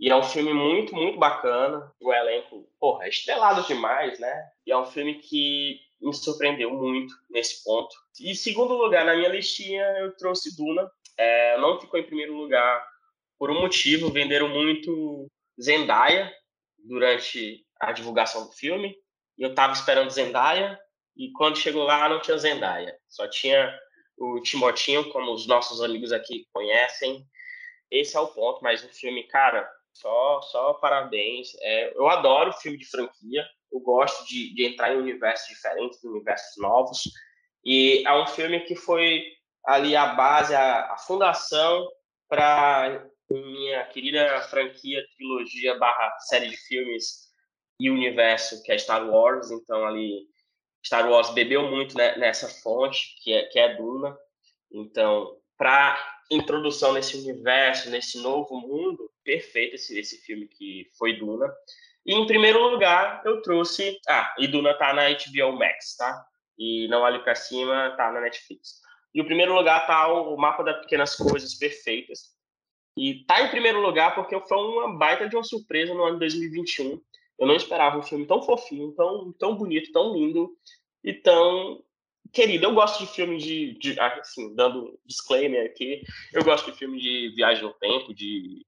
[0.00, 1.92] e é um filme muito, muito bacana.
[2.00, 4.48] O elenco, porra, é estrelado demais, né?
[4.64, 7.94] E é um filme que me surpreendeu muito nesse ponto.
[8.20, 10.90] E segundo lugar, na minha listinha, eu trouxe Duna.
[11.16, 12.84] É, não ficou em primeiro lugar
[13.38, 14.10] por um motivo.
[14.10, 15.26] Venderam muito
[15.60, 16.32] Zendaya
[16.78, 18.96] durante a divulgação do filme.
[19.36, 20.78] E eu tava esperando Zendaya.
[21.16, 22.96] E quando chegou lá, não tinha Zendaya.
[23.08, 23.76] Só tinha
[24.16, 27.24] o Timotinho, como os nossos amigos aqui conhecem.
[27.90, 28.62] Esse é o ponto.
[28.62, 31.56] Mas o filme, cara, só, só parabéns.
[31.60, 33.44] É, eu adoro filme de franquia.
[33.72, 37.02] Eu gosto de, de entrar em universos diferentes, universos novos.
[37.64, 39.24] E é um filme que foi
[39.64, 41.86] ali a base, a, a fundação
[42.28, 47.28] para minha querida franquia, trilogia barra série de filmes
[47.78, 49.50] e universo, que é Star Wars.
[49.50, 50.26] Então, ali,
[50.84, 54.16] Star Wars bebeu muito né, nessa fonte, que é, que é Duna.
[54.72, 55.98] Então, para
[56.30, 61.52] introdução nesse universo, nesse novo mundo, perfeito esse, esse filme que foi Duna.
[62.08, 64.00] E em primeiro lugar, eu trouxe.
[64.08, 66.24] Ah, e Duna tá na HBO Max, tá?
[66.58, 68.80] E Não Olhe para Cima tá na Netflix.
[69.14, 72.34] E o primeiro lugar tá o Mapa das Pequenas Coisas Perfeitas.
[72.96, 76.98] E tá em primeiro lugar porque foi uma baita de uma surpresa no ano 2021.
[77.38, 80.50] Eu não esperava um filme tão fofinho, tão, tão bonito, tão lindo
[81.04, 81.84] e tão
[82.32, 82.64] querido.
[82.64, 87.34] Eu gosto de filme de, de assim, dando disclaimer aqui, eu gosto de filme de
[87.36, 88.66] viagem no tempo, de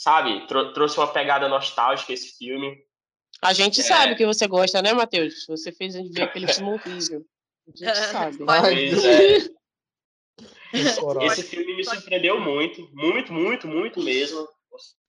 [0.00, 2.82] sabe, trou trouxe uma pegada nostálgica esse filme.
[3.42, 3.84] A gente é...
[3.84, 5.44] sabe que você gosta, né, Matheus?
[5.46, 7.22] Você fez a gente ver aquele filme horrível.
[7.68, 8.38] A gente sabe.
[8.40, 9.36] Mas, é...
[11.26, 14.48] esse filme me surpreendeu muito, muito, muito, muito mesmo.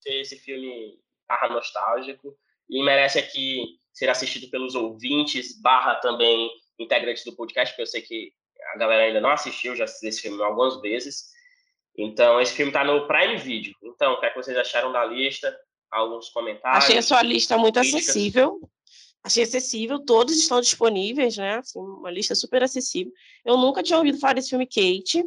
[0.06, 2.38] Esse filme barra nostálgico
[2.70, 8.02] e merece aqui ser assistido pelos ouvintes, barra também integrantes do podcast, porque eu sei
[8.02, 8.34] que
[8.74, 11.32] a galera ainda não assistiu, já assisti esse filme algumas vezes.
[12.04, 13.76] Então, esse filme está no Prime Video.
[13.84, 15.56] Então, o que, é que vocês acharam da lista?
[15.92, 16.84] Alguns comentários?
[16.84, 18.10] Achei a sua lista muito críticas.
[18.10, 18.60] acessível.
[19.24, 21.58] Achei acessível, todos estão disponíveis, né?
[21.58, 23.14] Assim, uma lista super acessível.
[23.46, 25.24] Eu nunca tinha ouvido falar desse filme Kate.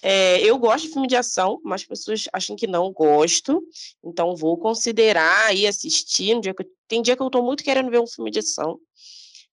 [0.00, 3.62] É, eu gosto de filme de ação, mas pessoas acham que não gosto.
[4.02, 6.34] Então, vou considerar e assistir.
[6.34, 6.70] Um dia que eu...
[6.86, 8.80] Tem dia que eu estou muito querendo ver um filme de ação.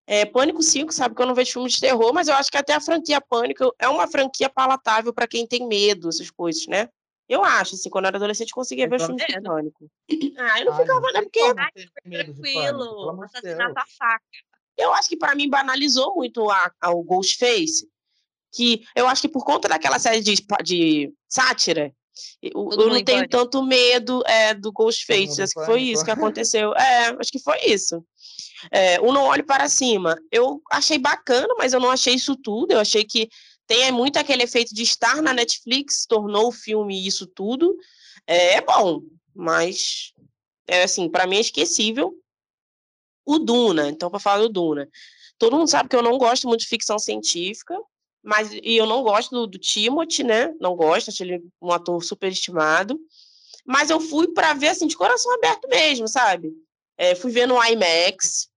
[0.07, 2.57] É, Pânico 5, sabe que eu não vejo filme de terror, mas eu acho que
[2.57, 6.89] até a franquia Pânico é uma franquia palatável para quem tem medo, essas coisas, né?
[7.27, 9.89] Eu acho, assim, quando eu era adolescente, eu conseguia ver filmes de pânico.
[10.37, 11.21] Ah, eu não Ai, ficava, né?
[11.21, 11.53] Porque.
[12.03, 14.23] tranquilo, assassinato a faca.
[14.77, 17.89] Eu acho que para mim banalizou muito a, a, o Ghostface,
[18.53, 21.93] que eu acho que por conta daquela série de, de sátira,
[22.41, 25.41] eu, eu não tenho tanto medo é, do Ghostface.
[25.41, 26.73] Acho que foi isso que aconteceu.
[26.73, 28.03] É, acho que foi isso.
[28.71, 32.71] É, o Não Olhe Para Cima, eu achei bacana, mas eu não achei isso tudo.
[32.71, 33.29] Eu achei que
[33.67, 37.75] tem muito aquele efeito de estar na Netflix, tornou o filme isso tudo.
[38.27, 39.01] É, é bom,
[39.33, 40.13] mas
[40.67, 42.13] é assim, para mim é esquecível.
[43.25, 44.87] O Duna, então para falar do Duna.
[45.37, 47.77] Todo mundo sabe que eu não gosto muito de ficção científica,
[48.25, 50.53] mas e eu não gosto do, do Timothy, né?
[50.59, 52.99] Não gosto, acho ele um ator super estimado.
[53.63, 56.51] Mas eu fui para ver assim de coração aberto mesmo, sabe?
[56.97, 58.49] É, fui ver no IMAX.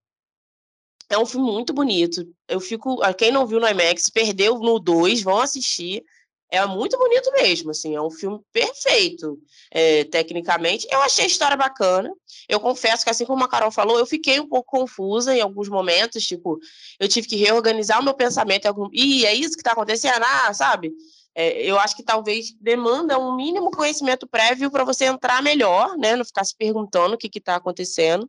[1.11, 2.26] É um filme muito bonito.
[2.48, 2.98] Eu fico.
[3.14, 6.02] Quem não viu no IMAX, perdeu no 2, vão assistir.
[6.50, 9.38] É muito bonito mesmo, assim, é um filme perfeito,
[9.70, 10.87] é, tecnicamente.
[10.90, 12.11] Eu achei a história bacana.
[12.48, 15.68] Eu confesso que, assim como a Carol falou, eu fiquei um pouco confusa em alguns
[15.68, 16.58] momentos, tipo,
[16.98, 18.64] eu tive que reorganizar o meu pensamento.
[18.64, 18.88] Em algum...
[18.92, 20.24] Ih, é isso que está acontecendo?
[20.24, 20.90] Ah, sabe?
[21.34, 26.16] É, eu acho que talvez demanda um mínimo conhecimento prévio para você entrar melhor, né?
[26.16, 28.28] Não ficar se perguntando o que está acontecendo.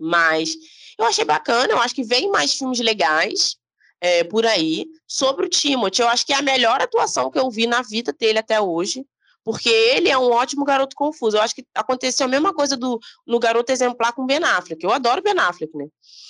[0.00, 0.56] Mas
[0.98, 3.56] eu achei bacana, eu acho que vem mais filmes legais
[4.00, 4.86] é, por aí.
[5.06, 8.12] Sobre o Timothy, eu acho que é a melhor atuação que eu vi na vida
[8.12, 9.04] dele até hoje,
[9.44, 11.36] porque ele é um ótimo garoto confuso.
[11.36, 14.82] Eu acho que aconteceu a mesma coisa do, no Garoto Exemplar com Ben Affleck.
[14.82, 15.86] Eu adoro Ben Affleck, né?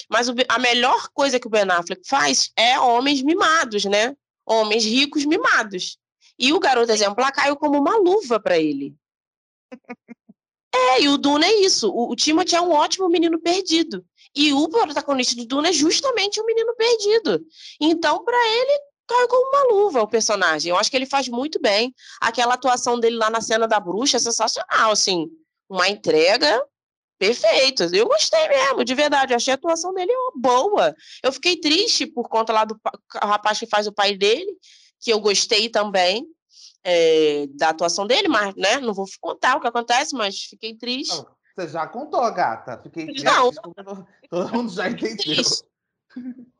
[0.09, 4.15] Mas o, a melhor coisa que o Ben Affleck faz é homens mimados, né?
[4.45, 5.99] Homens ricos mimados.
[6.39, 8.95] E o Garoto Exemplar caiu como uma luva para ele.
[10.77, 11.91] É, e o Duna é isso.
[11.91, 14.05] O, o Timothy é um ótimo menino perdido.
[14.35, 17.41] E o protagonista do Duna é justamente um menino perdido.
[17.81, 20.71] Então, para ele, caiu como uma luva o personagem.
[20.71, 21.95] Eu acho que ele faz muito bem.
[22.21, 25.27] Aquela atuação dele lá na cena da bruxa é sensacional, assim.
[25.69, 26.63] Uma entrega
[27.19, 27.89] perfeita.
[27.93, 29.33] Eu gostei mesmo, de verdade.
[29.33, 30.95] Eu achei a atuação dele boa.
[31.23, 32.79] Eu fiquei triste por conta lá do
[33.23, 34.53] rapaz que faz o pai dele,
[35.01, 36.27] que eu gostei também.
[36.89, 41.17] É, da atuação dele, mas né, não vou contar o que acontece, mas fiquei triste.
[41.17, 42.81] Não, você já contou, gata.
[42.81, 43.25] Fiquei triste.
[43.25, 43.51] Não,
[44.31, 45.17] todo mundo já entendeu.
[45.17, 45.65] Triste.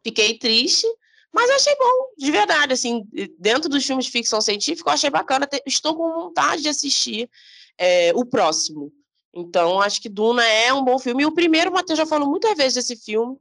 [0.03, 0.87] Fiquei triste,
[1.33, 3.07] mas achei bom, de verdade, assim,
[3.39, 7.31] dentro dos filmes de ficção científica, eu achei bacana, estou com vontade de assistir
[7.79, 8.93] é, o próximo.
[9.33, 11.23] Então, acho que Duna é um bom filme.
[11.23, 13.37] E o primeiro, o Matheus já falou muitas vezes desse filme.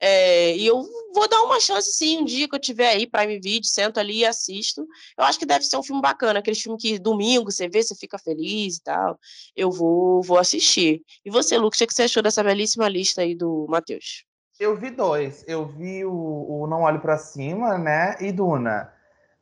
[0.00, 0.82] É, e eu
[1.14, 4.18] vou dar uma chance, sim, um dia que eu tiver aí, Prime Video, sento ali
[4.20, 4.86] e assisto.
[5.18, 7.94] Eu acho que deve ser um filme bacana, aquele filme que domingo você vê, você
[7.94, 9.18] fica feliz e tal.
[9.54, 11.02] Eu vou, vou assistir.
[11.24, 14.24] E você, Lucas, o que você achou dessa belíssima lista aí do Matheus?
[14.58, 15.44] Eu vi dois.
[15.46, 18.16] Eu vi o, o Não Olhe para Cima, né?
[18.20, 18.92] E Duna.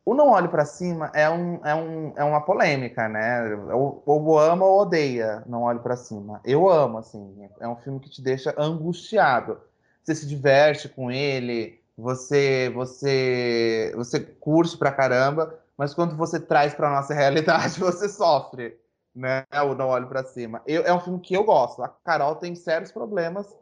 [0.05, 3.55] O Não Olhe para Cima é, um, é, um, é uma polêmica, né?
[3.75, 6.41] Ou, ou ama ou odeia Não Olhe para Cima.
[6.45, 7.49] Eu amo, assim.
[7.61, 9.61] É um filme que te deixa angustiado.
[10.09, 16.73] Você se diverte com ele, você você você curte pra caramba, mas quando você traz
[16.73, 18.75] pra nossa realidade, você sofre,
[19.15, 19.45] né?
[19.67, 20.63] O Não Olhe para Cima.
[20.67, 21.83] Eu, é um filme que eu gosto.
[21.83, 23.55] A Carol tem sérios problemas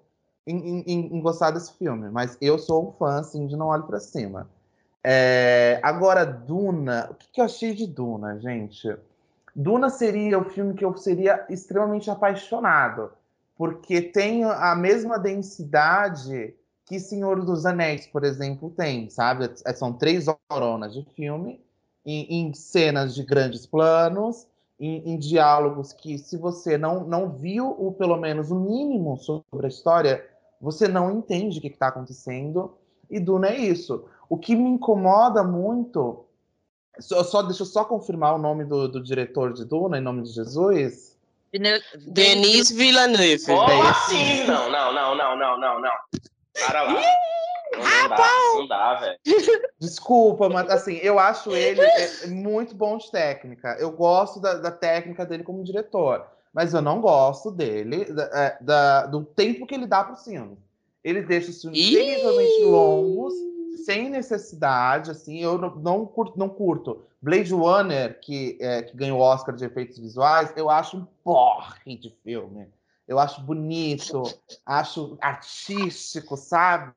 [0.47, 3.83] em, em, em, gostar desse filme, mas eu sou um fã, assim, de Não Olhe
[3.83, 4.49] para Cima.
[5.03, 8.97] É, agora, Duna, o que, que eu achei de Duna, gente?
[9.53, 13.11] Duna seria o filme que eu seria extremamente apaixonado,
[13.57, 19.51] porque tem a mesma densidade que Senhor dos Anéis, por exemplo, tem, sabe?
[19.65, 21.61] É, são três horas de filme,
[22.05, 24.47] em, em cenas de grandes planos,
[24.79, 29.67] em, em, diálogos que, se você não, não viu, ou pelo menos o mínimo sobre
[29.67, 30.25] a história,
[30.61, 32.75] você não entende o que está acontecendo.
[33.11, 34.05] E Duna é isso.
[34.29, 36.25] O que me incomoda muito.
[37.01, 40.23] Só, só, deixa eu só confirmar o nome do, do diretor de Duna, em nome
[40.23, 41.16] de Jesus.
[42.07, 43.45] Denis Villeneuve.
[43.47, 44.45] Como assim?
[44.47, 45.93] Não, não, não, não, não, não, não.
[46.67, 46.93] Para lá.
[47.73, 49.19] Não, não dá, não dá, velho.
[49.81, 53.77] Desculpa, mas assim, eu acho ele é, muito bom de técnica.
[53.79, 58.57] Eu gosto da, da técnica dele como diretor mas eu não gosto dele, da, é,
[58.63, 60.57] da, do tempo que ele dá para os filmes.
[61.05, 63.35] Ele deixa os filmes terrivelmente longos,
[63.77, 67.03] sem necessidade, assim, eu não, não, curto, não curto.
[67.21, 71.97] Blade Runner, que, é, que ganhou o Oscar de efeitos visuais, eu acho um porre
[71.97, 72.69] de filme.
[73.07, 74.23] Eu acho bonito,
[74.65, 76.93] acho artístico, sabe?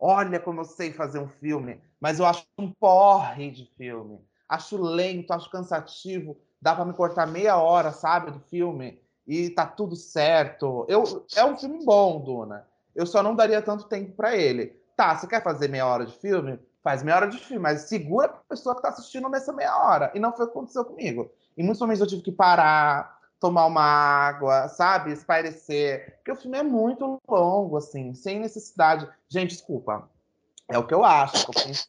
[0.00, 4.18] Olha como eu sei fazer um filme, mas eu acho um porre de filme.
[4.48, 9.66] Acho lento, acho cansativo dá para me cortar meia hora, sabe, do filme e tá
[9.66, 10.86] tudo certo.
[10.88, 12.64] Eu, é um filme bom, Duna.
[12.94, 14.80] Eu só não daria tanto tempo para ele.
[15.02, 16.60] Tá, você quer fazer meia hora de filme?
[16.80, 20.12] Faz meia hora de filme, mas segura a pessoa que tá assistindo nessa meia hora.
[20.14, 21.28] E não foi o que aconteceu comigo.
[21.58, 25.10] Em muitos momentos eu tive que parar, tomar uma água, sabe?
[25.10, 26.18] Espairecer.
[26.18, 29.08] Porque o filme é muito longo, assim, sem necessidade.
[29.28, 30.08] Gente, desculpa.
[30.68, 31.50] É o que eu acho.
[31.50, 31.86] Que eu penso...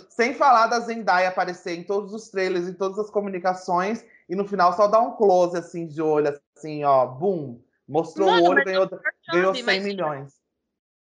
[0.08, 4.48] Sem falar da Zendaya aparecer em todos os trailers, em todas as comunicações, e no
[4.48, 7.60] final só dar um close assim de olho, assim, ó, bum.
[7.86, 8.88] Mostrou Mano, o olho ganhou,
[9.30, 10.41] ganhou 100 milhões.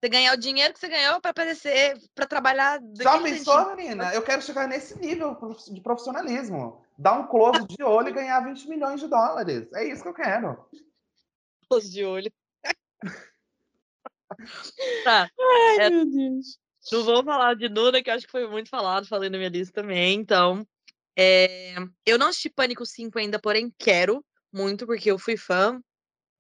[0.01, 2.81] Você ganhar o dinheiro que você ganhou para aparecer, para trabalhar.
[2.99, 4.11] Já pensou, menina?
[4.15, 5.37] Eu quero chegar nesse nível
[5.71, 6.83] de profissionalismo.
[6.97, 9.71] Dar um close de olho e ganhar 20 milhões de dólares.
[9.75, 10.65] É isso que eu quero.
[11.69, 12.33] Close de olho.
[15.03, 15.29] tá.
[15.39, 15.89] Ai, é...
[15.91, 16.57] meu Deus.
[16.91, 19.51] Não vou falar de Duna, que eu acho que foi muito falado, falei na minha
[19.51, 20.19] lista também.
[20.19, 20.65] Então,
[21.15, 21.75] é...
[22.07, 25.79] eu não assisti Pânico 5 ainda, porém quero muito, porque eu fui fã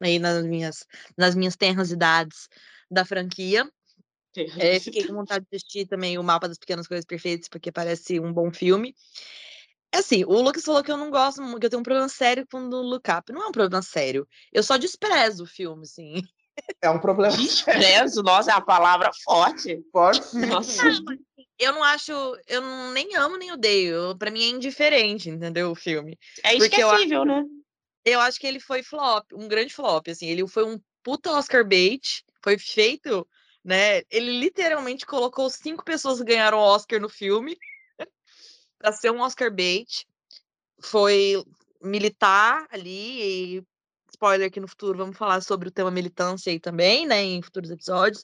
[0.01, 0.83] aí nas minhas,
[1.15, 2.49] nas minhas tenras idades
[2.91, 3.67] da franquia.
[4.57, 8.19] É, fiquei com vontade de assistir também o Mapa das Pequenas Coisas Perfeitas, porque parece
[8.19, 8.95] um bom filme.
[9.93, 12.47] É assim, o Lucas falou que eu não gosto, que eu tenho um problema sério
[12.49, 13.31] com o Look Up.
[13.33, 14.25] Não é um problema sério.
[14.51, 16.23] Eu só desprezo o filme, assim.
[16.81, 17.35] É um problema.
[17.35, 19.83] Desprezo, nossa, é uma palavra forte.
[19.91, 20.35] Forte.
[20.47, 20.83] Nossa.
[21.59, 22.11] Eu não acho,
[22.47, 24.17] eu não, nem amo nem odeio.
[24.17, 25.71] Para mim é indiferente, entendeu?
[25.71, 26.17] O filme.
[26.43, 27.43] É esquecível, eu, né?
[28.03, 30.27] Eu acho que ele foi flop, um grande flop, assim.
[30.27, 32.23] Ele foi um puta Oscar bait.
[32.43, 33.27] Foi feito,
[33.63, 34.01] né?
[34.09, 37.57] Ele literalmente colocou cinco pessoas que ganharam Oscar no filme
[38.77, 40.07] para ser um Oscar bait.
[40.79, 41.43] foi
[41.81, 43.63] militar ali, e
[44.11, 47.71] spoiler que no futuro vamos falar sobre o tema militância aí também, né, em futuros
[47.71, 48.23] episódios.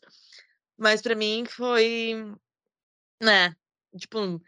[0.78, 2.14] Mas para mim foi,
[3.22, 3.56] né,
[3.98, 4.42] tipo,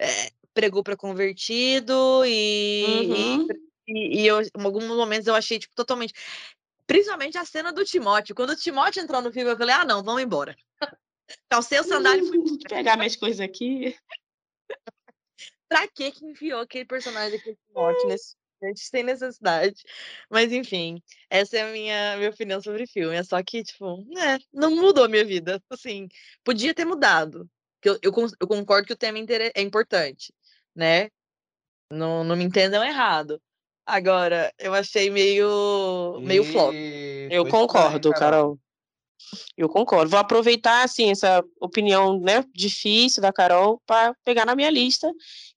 [0.00, 3.48] é, pregou para convertido e, uhum.
[3.88, 6.14] e, e, eu, em alguns momentos eu achei tipo totalmente,
[6.86, 8.34] principalmente a cena do Timóteo.
[8.34, 10.56] Quando o Timóteo entrou no filme, eu falei, ah, não, vamos embora.
[11.48, 13.96] Calcei o sandália e fui pegar minhas coisas aqui.
[15.68, 19.82] pra que que enviou aquele personagem aqui Timóteo nesse gente sem necessidade.
[20.30, 23.16] Mas enfim, essa é a minha, minha opinião sobre o filme.
[23.16, 25.62] É só que, tipo, é, não mudou a minha vida.
[25.70, 26.08] Assim,
[26.42, 27.48] podia ter mudado.
[27.82, 29.18] Eu, eu, eu concordo que o tema
[29.54, 30.32] é importante,
[30.74, 31.10] né?
[31.90, 33.40] Não, não me entendam errado.
[33.86, 36.74] Agora, eu achei meio, meio flop.
[37.30, 38.20] Eu concordo, Carol.
[38.20, 38.58] Carol.
[39.56, 40.10] Eu concordo.
[40.10, 45.10] Vou aproveitar assim essa opinião, né, difícil da Carol para pegar na minha lista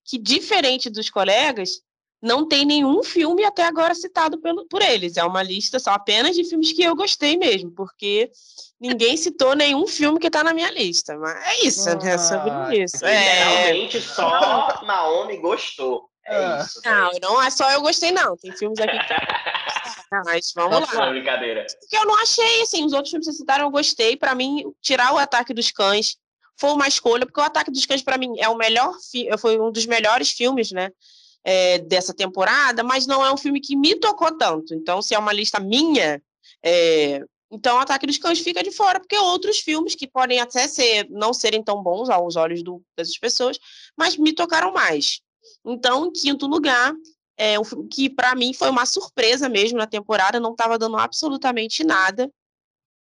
[0.07, 1.81] que diferente dos colegas,
[2.21, 5.17] não tem nenhum filme até agora citado pelo, por eles.
[5.17, 8.31] É uma lista só apenas de filmes que eu gostei mesmo, porque
[8.79, 11.15] ninguém citou nenhum filme que está na minha lista.
[11.17, 13.05] Mas é isso, ah, é sobre isso.
[13.05, 14.01] Realmente é...
[14.01, 16.09] só Naomi gostou.
[16.27, 16.61] É ah.
[16.61, 16.81] isso.
[16.83, 18.35] Não, não é só eu gostei, não.
[18.37, 19.13] Tem filmes aqui que.
[20.25, 21.09] Mas vamos Nossa, lá.
[21.09, 21.65] brincadeira.
[21.89, 24.15] Que eu não achei, assim, os outros filmes que vocês citaram eu gostei.
[24.15, 26.17] Para mim, tirar o Ataque dos Cães
[26.59, 28.93] foi uma escolha, porque o Ataque dos Cães, para mim, é o melhor
[29.37, 30.89] foi um dos melhores filmes, né?
[31.47, 34.73] é, dessa temporada, mas não é um filme que me tocou tanto.
[34.73, 36.21] Então, se é uma lista minha,
[36.61, 41.07] é, então Ataque dos Cães fica de fora, porque outros filmes que podem até ser,
[41.09, 43.57] não serem tão bons aos olhos do, dessas pessoas,
[43.95, 45.21] mas me tocaram mais.
[45.67, 46.93] Então, em quinto lugar,
[47.37, 50.97] é um filme que para mim foi uma surpresa mesmo na temporada, não estava dando
[50.97, 52.31] absolutamente nada,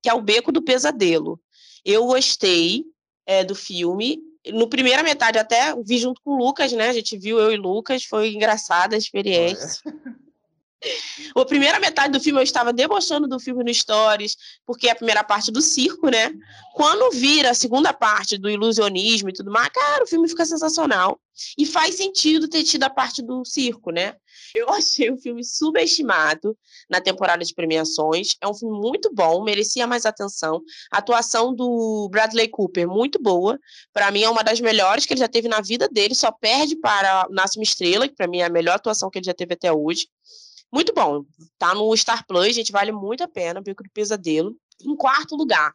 [0.03, 1.39] que é O Beco do Pesadelo.
[1.83, 2.83] Eu gostei
[3.25, 6.89] é, do filme, no primeira metade até vi junto com o Lucas, né?
[6.89, 9.81] A gente viu eu e Lucas, foi engraçada a experiência.
[11.35, 14.95] A primeira metade do filme eu estava debochando do filme no Stories, porque é a
[14.95, 16.33] primeira parte do circo, né?
[16.73, 21.19] Quando vira a segunda parte do ilusionismo e tudo mais, cara, o filme fica sensacional.
[21.57, 24.15] E faz sentido ter tido a parte do circo, né?
[24.55, 26.57] Eu achei o filme subestimado
[26.89, 28.35] na temporada de premiações.
[28.41, 30.61] É um filme muito bom, merecia mais atenção.
[30.91, 33.59] A atuação do Bradley Cooper, muito boa.
[33.93, 36.15] Para mim, é uma das melhores que ele já teve na vida dele.
[36.15, 39.25] Só perde para Nasce uma Estrela, que para mim é a melhor atuação que ele
[39.25, 40.07] já teve até hoje.
[40.71, 41.25] Muito bom.
[41.57, 43.61] Tá no Star Plus, gente, vale muito a pena.
[43.61, 44.55] Beco do Pesadelo.
[44.83, 45.73] Em quarto lugar,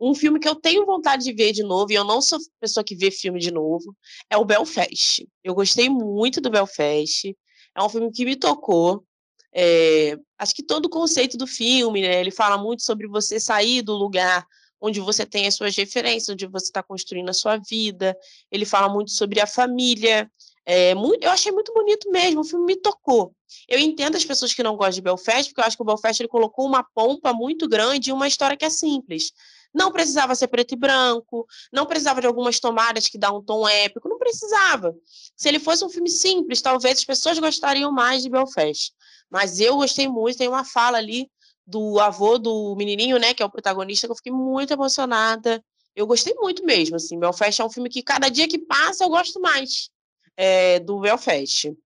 [0.00, 2.84] um filme que eu tenho vontade de ver de novo, e eu não sou pessoa
[2.84, 3.96] que vê filme de novo,
[4.30, 5.26] é o Belfast.
[5.42, 7.34] Eu gostei muito do Belfast.
[7.74, 9.04] É um filme que me tocou.
[9.52, 13.80] É, acho que todo o conceito do filme, né, ele fala muito sobre você sair
[13.80, 14.46] do lugar
[14.78, 18.14] onde você tem as suas referências, onde você está construindo a sua vida.
[18.50, 20.30] Ele fala muito sobre a família.
[20.68, 23.32] É, muito, eu achei muito bonito mesmo, o filme me tocou.
[23.68, 26.20] Eu entendo as pessoas que não gostam de Belfast, porque eu acho que o Belfast
[26.20, 29.30] ele colocou uma pompa muito grande e uma história que é simples.
[29.72, 33.68] Não precisava ser preto e branco, não precisava de algumas tomadas que dá um tom
[33.68, 34.92] épico, não precisava.
[35.36, 38.92] Se ele fosse um filme simples, talvez as pessoas gostariam mais de Belfast.
[39.30, 41.30] Mas eu gostei muito, tem uma fala ali
[41.64, 45.62] do avô do menininho, né, que é o protagonista, que eu fiquei muito emocionada.
[45.94, 47.18] Eu gostei muito mesmo, assim.
[47.20, 49.90] Belfast é um filme que cada dia que passa eu gosto mais
[50.36, 51.76] é, do Belfast.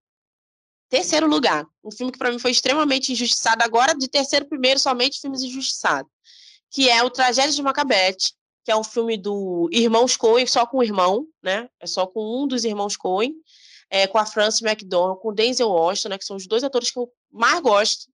[0.88, 5.20] Terceiro lugar, um filme que para mim foi extremamente injustiçado, agora de terceiro primeiro somente
[5.20, 6.10] filmes injustiçados,
[6.68, 8.32] que é o Tragédia de Macbeth,
[8.64, 11.68] que é um filme do Irmãos Coen, só com o irmão, né?
[11.78, 13.34] É só com um dos irmãos Coen,
[13.88, 16.18] é, com a Frances McDormand, com o Denzel Washington, né?
[16.18, 18.10] Que são os dois atores que eu mais gosto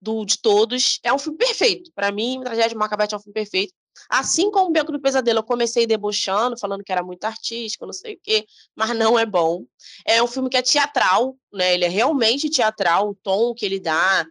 [0.00, 1.00] do, de todos.
[1.02, 1.90] É um filme perfeito.
[1.94, 3.72] Para mim, Tragédia de Macbeth é um filme perfeito.
[4.08, 7.92] Assim como o Beco do Pesadelo, eu comecei debochando, falando que era muito artístico, não
[7.92, 9.64] sei o quê, mas não é bom.
[10.04, 11.74] É um filme que é teatral, né?
[11.74, 14.26] Ele é realmente teatral, o tom que ele dá,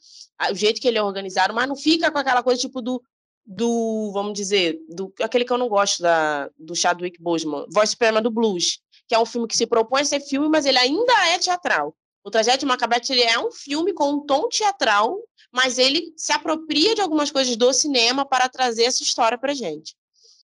[0.51, 3.01] o jeito que ele é organizado, mas não fica com aquela coisa tipo do,
[3.45, 8.21] do vamos dizer, do aquele que eu não gosto da, do Chadwick Boseman, Voz Suprema
[8.21, 11.13] do Blues, que é um filme que se propõe a ser filme, mas ele ainda
[11.29, 11.95] é teatral.
[12.23, 15.17] O Trajeto de Macbeth é um filme com um tom teatral,
[15.51, 19.95] mas ele se apropria de algumas coisas do cinema para trazer essa história para gente.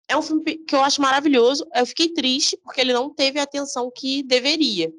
[0.08, 1.66] É um filme que eu acho maravilhoso.
[1.74, 4.92] Eu fiquei triste porque ele não teve a atenção que deveria.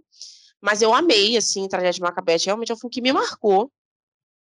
[0.62, 2.46] Mas eu amei, assim, Trajeto de Macbeth.
[2.46, 3.72] Realmente é um filme que me marcou.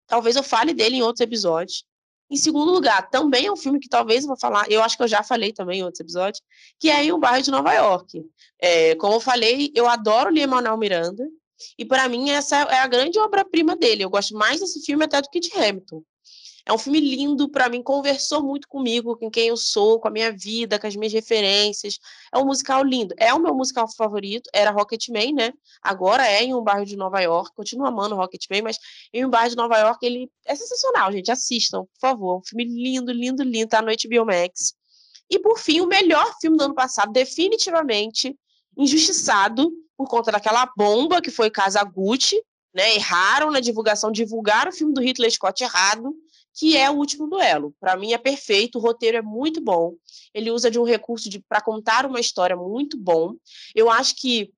[0.07, 1.85] Talvez eu fale dele em outros episódios.
[2.31, 5.03] Em segundo lugar, também é um filme que talvez eu vou falar, eu acho que
[5.03, 6.41] eu já falei também em outros episódios,
[6.79, 8.25] que é em um bairro de Nova York.
[8.59, 11.29] É, como eu falei, eu adoro o Lin-Manuel Miranda,
[11.79, 14.05] e para mim essa é a grande obra-prima dele.
[14.05, 16.03] Eu gosto mais desse filme até do que de Hamilton.
[16.65, 20.11] É um filme lindo, para mim, conversou muito comigo, com quem eu sou, com a
[20.11, 21.99] minha vida, com as minhas referências.
[22.33, 23.15] É um musical lindo.
[23.19, 25.53] É o meu musical favorito, era Rocketman, né?
[25.83, 28.79] Agora é em um bairro de Nova York, continuo amando Rocketman, mas
[29.13, 31.33] em um bairro de Nova York ele é sensacional, gente.
[31.33, 32.39] Assistam, por favor.
[32.39, 34.75] Um filme lindo, lindo, lindo, tá à noite Biomax.
[35.29, 38.39] E por fim, o melhor filme do ano passado, definitivamente,
[38.77, 42.43] injustiçado por conta daquela bomba que foi Casa Gucci,
[42.75, 42.95] né?
[42.95, 46.15] Erraram na divulgação, divulgaram o filme do Hitler Scott errado
[46.55, 47.75] que é o último duelo.
[47.81, 49.95] Para mim é perfeito, o roteiro é muito bom.
[50.35, 53.35] Ele usa de um recurso para contar uma história muito bom.
[53.75, 54.53] Eu acho que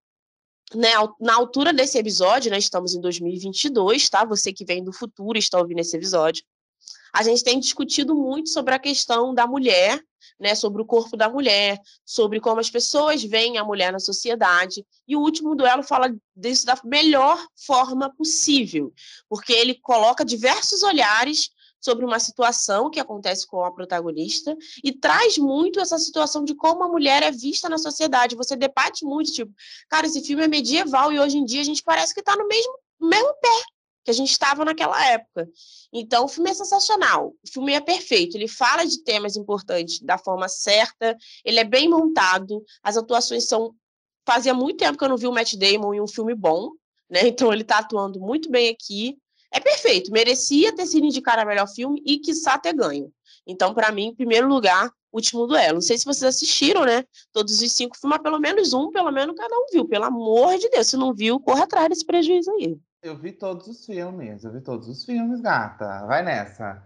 [0.74, 0.90] né,
[1.20, 4.24] na altura desse episódio, né, estamos em 2022, tá?
[4.24, 6.44] Você que vem do futuro está ouvindo esse episódio.
[7.12, 10.02] A gente tem discutido muito sobre a questão da mulher,
[10.38, 14.84] né, sobre o corpo da mulher, sobre como as pessoas veem a mulher na sociedade.
[15.06, 18.92] E o último duelo fala disso da melhor forma possível,
[19.28, 25.36] porque ele coloca diversos olhares sobre uma situação que acontece com a protagonista e traz
[25.36, 28.36] muito essa situação de como a mulher é vista na sociedade.
[28.36, 29.52] Você debate muito, tipo,
[29.88, 32.48] cara, esse filme é medieval e hoje em dia a gente parece que está no
[32.48, 33.73] mesmo, mesmo pé
[34.04, 35.48] que a gente estava naquela época.
[35.92, 37.34] Então, o filme é sensacional.
[37.42, 38.36] O filme é perfeito.
[38.36, 41.16] Ele fala de temas importantes da forma certa.
[41.44, 42.62] Ele é bem montado.
[42.82, 43.74] As atuações são.
[44.26, 46.70] Fazia muito tempo que eu não vi o Matt Damon em um filme bom,
[47.10, 47.20] né?
[47.28, 49.18] Então, ele está atuando muito bem aqui
[49.54, 53.12] é perfeito, merecia ter sido indicado a melhor filme e quiçá ter ganho.
[53.46, 55.74] Então, para mim, em primeiro lugar, Último Duelo.
[55.74, 57.04] Não sei se vocês assistiram, né?
[57.32, 59.86] Todos os cinco filmes, pelo menos um, pelo menos cada um viu.
[59.86, 62.76] Pelo amor de Deus, se não viu, corre atrás desse prejuízo aí.
[63.04, 66.06] Eu vi todos os filmes, eu vi todos os filmes, gata.
[66.06, 66.82] Vai nessa.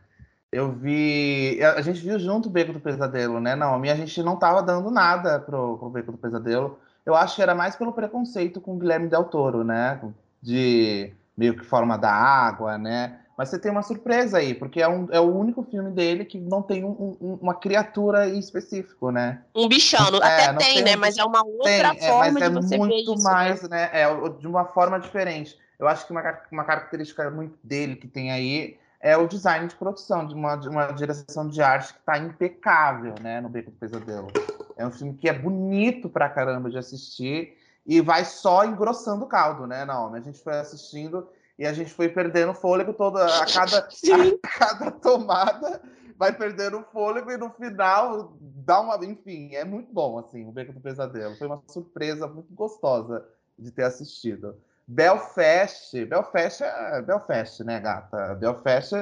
[0.51, 1.61] Eu vi.
[1.62, 3.89] A gente viu junto o Beco do Pesadelo, né, Naomi?
[3.89, 6.77] A gente não tava dando nada pro, pro Beco do Pesadelo.
[7.07, 10.01] Eu acho que era mais pelo preconceito com o Guilherme Del Toro, né?
[10.43, 13.21] De meio que forma da água, né?
[13.37, 16.41] Mas você tem uma surpresa aí, porque é, um, é o único filme dele que
[16.41, 19.43] não tem um, um, uma criatura em específico, né?
[19.55, 20.97] Um bichano, é, até tem, tem, né?
[20.97, 23.89] Mas é uma outra tem, forma é, mas de é muito ver mais, isso, né?
[23.93, 25.57] É de uma forma diferente.
[25.79, 29.76] Eu acho que uma, uma característica muito dele que tem aí é o design de
[29.76, 33.41] produção, de uma, de uma direção de arte que está impecável, né?
[33.41, 34.29] No Beco do Pesadelo.
[34.76, 37.57] É um filme que é bonito pra caramba de assistir
[37.87, 40.18] e vai só engrossando o caldo, né, Naomi?
[40.18, 43.89] A gente foi assistindo e a gente foi perdendo fôlego toda a cada, a
[44.59, 45.81] cada tomada,
[46.16, 50.72] vai perdendo fôlego e no final dá uma, enfim, é muito bom assim, o Beco
[50.72, 51.37] do Pesadelo.
[51.37, 53.26] Foi uma surpresa muito gostosa
[53.59, 54.57] de ter assistido.
[54.91, 58.34] Belfast, Belfast é Belfast, né, gata?
[58.36, 58.93] Belfast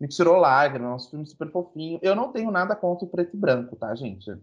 [0.00, 1.98] me tirou lágrimas, é um filme super fofinho.
[2.00, 4.34] Eu não tenho nada contra o preto e branco, tá, gente?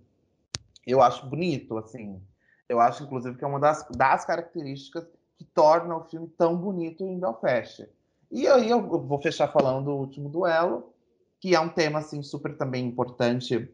[0.85, 2.21] Eu acho bonito, assim.
[2.69, 5.07] Eu acho, inclusive, que é uma das, das características
[5.39, 7.89] que torna o filme tão bonito em Belfast.
[8.29, 10.93] E aí eu vou fechar falando do último duelo,
[11.39, 13.67] que é um tema assim super também importante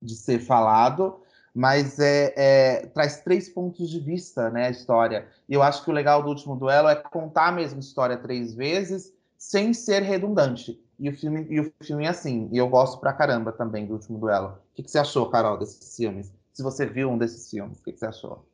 [0.00, 1.20] de ser falado,
[1.56, 5.26] mas é, é, traz três pontos de vista, né, a história.
[5.48, 8.52] E eu acho que o legal do último duelo é contar a mesma história três
[8.52, 10.78] vezes sem ser redundante.
[10.98, 12.50] E o filme, e o filme é assim.
[12.52, 14.48] E eu gosto pra caramba também do último duelo.
[14.48, 16.30] O que, que você achou, Carol, desses filmes?
[16.52, 18.46] Se você viu um desses filmes, o que, que você achou?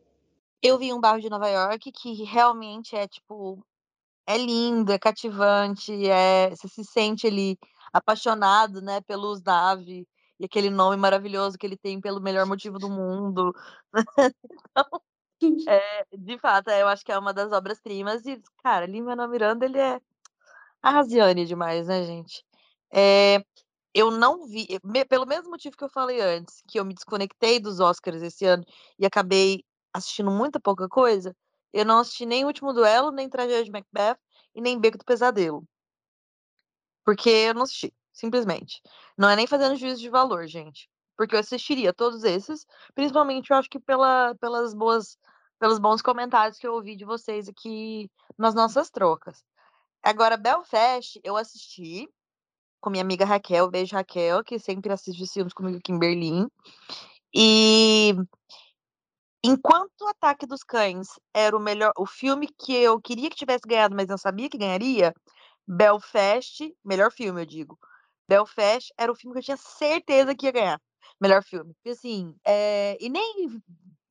[0.63, 3.59] Eu vi um bairro de Nova York que realmente é, tipo,
[4.29, 7.59] é lindo, é cativante, é, você se sente ali
[7.93, 10.07] apaixonado, né, pelos Nave
[10.43, 13.55] e aquele nome maravilhoso que ele tem pelo melhor motivo do mundo.
[14.77, 15.01] então,
[15.69, 19.79] é, de fato, eu acho que é uma das obras-primas e, cara, Lin-Manuel Miranda, ele
[19.79, 20.01] é
[20.83, 22.45] arrasiane demais, né, gente?
[22.93, 23.45] É,
[23.95, 24.67] eu não vi,
[25.09, 28.65] pelo mesmo motivo que eu falei antes, que eu me desconectei dos Oscars esse ano
[28.99, 29.65] e acabei
[29.95, 31.37] assistindo muita pouca coisa,
[31.73, 34.19] eu não assisti nem O Último Duelo, nem Tragédia de Macbeth
[34.57, 35.65] e nem Beco do Pesadelo.
[37.05, 38.81] Porque eu não assisti, simplesmente.
[39.17, 40.89] Não é nem fazendo juízo de valor, gente.
[41.17, 45.19] Porque eu assistiria todos esses, principalmente eu acho que pela, pelas boas,
[45.59, 49.45] pelos bons comentários que eu ouvi de vocês aqui nas nossas trocas.
[50.03, 52.09] Agora, Belfast, eu assisti
[52.81, 56.49] com minha amiga Raquel, beijo Raquel, que sempre assiste os filmes comigo aqui em Berlim.
[57.35, 58.17] E
[59.45, 63.67] Enquanto o Ataque dos Cães era o melhor, o filme que eu queria que tivesse
[63.67, 65.13] ganhado, mas não sabia que ganharia,
[65.67, 67.77] Belfast, melhor filme, eu digo.
[68.29, 70.81] Belfast era o filme que eu tinha certeza que ia ganhar.
[71.21, 71.75] Melhor filme.
[71.85, 72.97] E assim, é...
[73.01, 73.63] e nem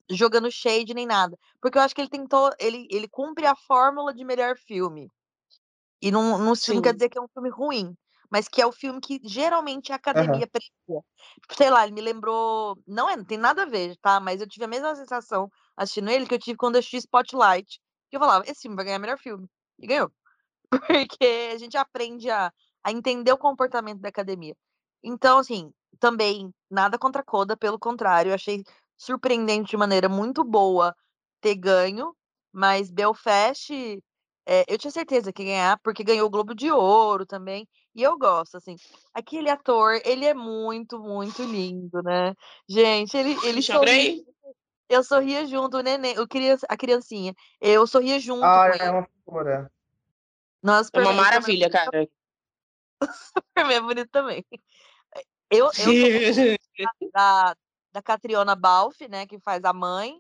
[0.09, 4.13] jogando shade nem nada, porque eu acho que ele tentou, ele, ele cumpre a fórmula
[4.13, 5.09] de melhor filme.
[6.01, 7.95] E não, não, não quer dizer que é um filme ruim,
[8.29, 10.47] mas que é o filme que geralmente a academia uhum.
[10.87, 11.03] premia.
[11.51, 12.77] Sei lá, ele me lembrou.
[12.87, 14.19] Não, é, não tem nada a ver, tá?
[14.19, 17.79] Mas eu tive a mesma sensação assistindo ele que eu tive quando eu assisti Spotlight.
[18.09, 19.47] Que eu falava, esse filme vai ganhar melhor filme.
[19.79, 20.11] E ganhou.
[21.09, 22.51] Porque a gente aprende a,
[22.83, 24.55] a entender o comportamento da academia.
[25.03, 28.63] Então, assim, também nada contra a Coda, pelo contrário, achei
[28.97, 30.95] surpreendente de maneira muito boa
[31.41, 32.15] ter ganho,
[32.51, 33.71] mas Belfast,
[34.45, 38.03] é, eu tinha certeza que ia ganhar, porque ganhou o Globo de Ouro também, e
[38.03, 38.75] eu gosto, assim,
[39.13, 42.35] aquele ator, ele é muito, muito lindo, né?
[42.69, 44.23] Gente, ele, ele sorri,
[44.87, 49.07] eu sorria junto, o neném, eu queria a criancinha, eu sorria junto ah, é uma
[49.25, 49.71] figura.
[50.61, 52.07] Nossa, É uma maravilha, cara.
[53.37, 54.45] Superman é bonito também.
[55.49, 57.55] Eu, eu da,
[57.91, 60.19] da Catriona Balfe, né, que faz a mãe,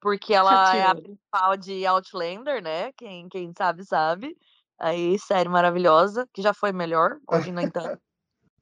[0.00, 1.02] porque ela é a Catriona.
[1.02, 2.92] principal de Outlander, né?
[2.92, 4.36] Quem, quem sabe, sabe.
[4.78, 8.00] Aí, série maravilhosa, que já foi melhor, hoje nem tanto.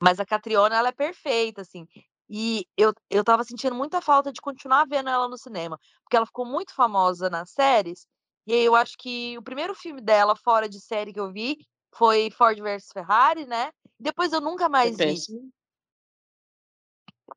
[0.03, 1.87] Mas a Catriona, ela é perfeita, assim.
[2.29, 6.27] E eu, eu tava sentindo muita falta de continuar vendo ela no cinema, porque ela
[6.27, 8.07] ficou muito famosa nas séries.
[8.47, 11.59] E aí eu acho que o primeiro filme dela, fora de série que eu vi,
[11.93, 13.73] foi Ford versus Ferrari, né?
[13.99, 15.05] Depois eu nunca mais vi.
[15.05, 15.51] péssimo.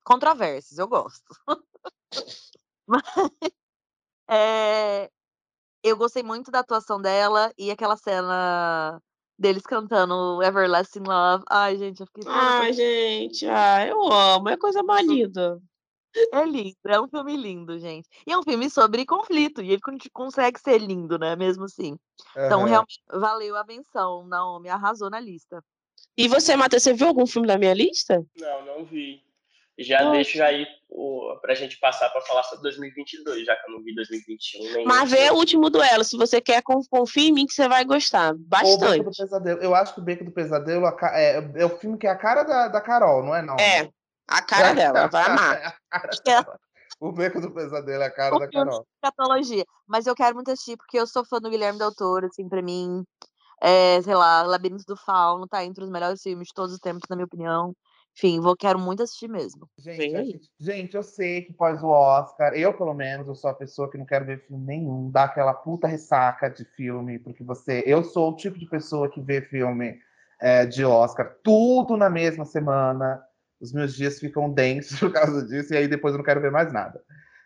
[0.04, 1.24] Controvérsias, eu gosto.
[2.88, 3.04] Mas,
[4.30, 5.10] é,
[5.84, 9.02] eu gostei muito da atuação dela e aquela cena
[9.38, 11.44] deles cantando Everlasting Love.
[11.50, 15.62] Ai, gente, eu fiquei Ai, gente, ah, eu amo, é coisa mais linda.
[16.32, 18.08] É lindo, é um filme lindo, gente.
[18.28, 21.36] E é um filme sobre conflito, e ele con- consegue ser lindo, né?
[21.36, 21.98] Mesmo assim.
[22.32, 24.26] Então, realmente, valeu a menção.
[24.28, 25.64] Naomi arrasou na lista.
[26.16, 28.24] E você, Matheus, você viu algum filme da minha lista?
[28.38, 29.22] Não, não vi.
[29.80, 30.12] Já Nossa.
[30.18, 33.96] deixo aí o, pra gente passar pra falar sobre 2022, já que eu não vi
[33.96, 34.86] 2021 nem.
[34.86, 37.84] Mas vê o último duelo, se você quer, con- confia em mim que você vai
[37.84, 38.34] gostar.
[38.34, 39.18] Ou o Beco do Bastante.
[39.18, 39.62] Pesadelo.
[39.64, 42.44] Eu acho que o Beco do Pesadelo é, é o filme que é a cara
[42.44, 43.56] da, da Carol, não é não?
[43.56, 43.90] É,
[44.28, 45.76] a cara dela, ela vai amar.
[45.94, 46.24] É É.
[46.24, 46.60] dela.
[47.00, 48.86] O Beco do Pesadelo é a cara O da Carol.
[49.02, 49.66] Catologia.
[49.88, 52.62] Mas eu quero muito assistir, porque eu sou fã do Guilherme Del Toro, assim, pra
[52.62, 53.04] mim.
[53.62, 57.04] É, sei lá, Labirinto do Fauno tá entre os melhores filmes de todos os tempos,
[57.10, 57.74] na minha opinião.
[58.16, 59.68] Enfim, vou, quero muito assistir mesmo.
[59.78, 63.56] Gente, gente, gente, eu sei que pós o Oscar, eu pelo menos, eu sou a
[63.56, 67.84] pessoa que não quero ver filme nenhum, dá aquela puta ressaca de filme, porque você.
[67.86, 70.00] Eu sou o tipo de pessoa que vê filme
[70.40, 73.24] é, de Oscar tudo na mesma semana.
[73.64, 76.52] Os meus dias ficam densos por causa disso, e aí depois eu não quero ver
[76.52, 77.02] mais nada.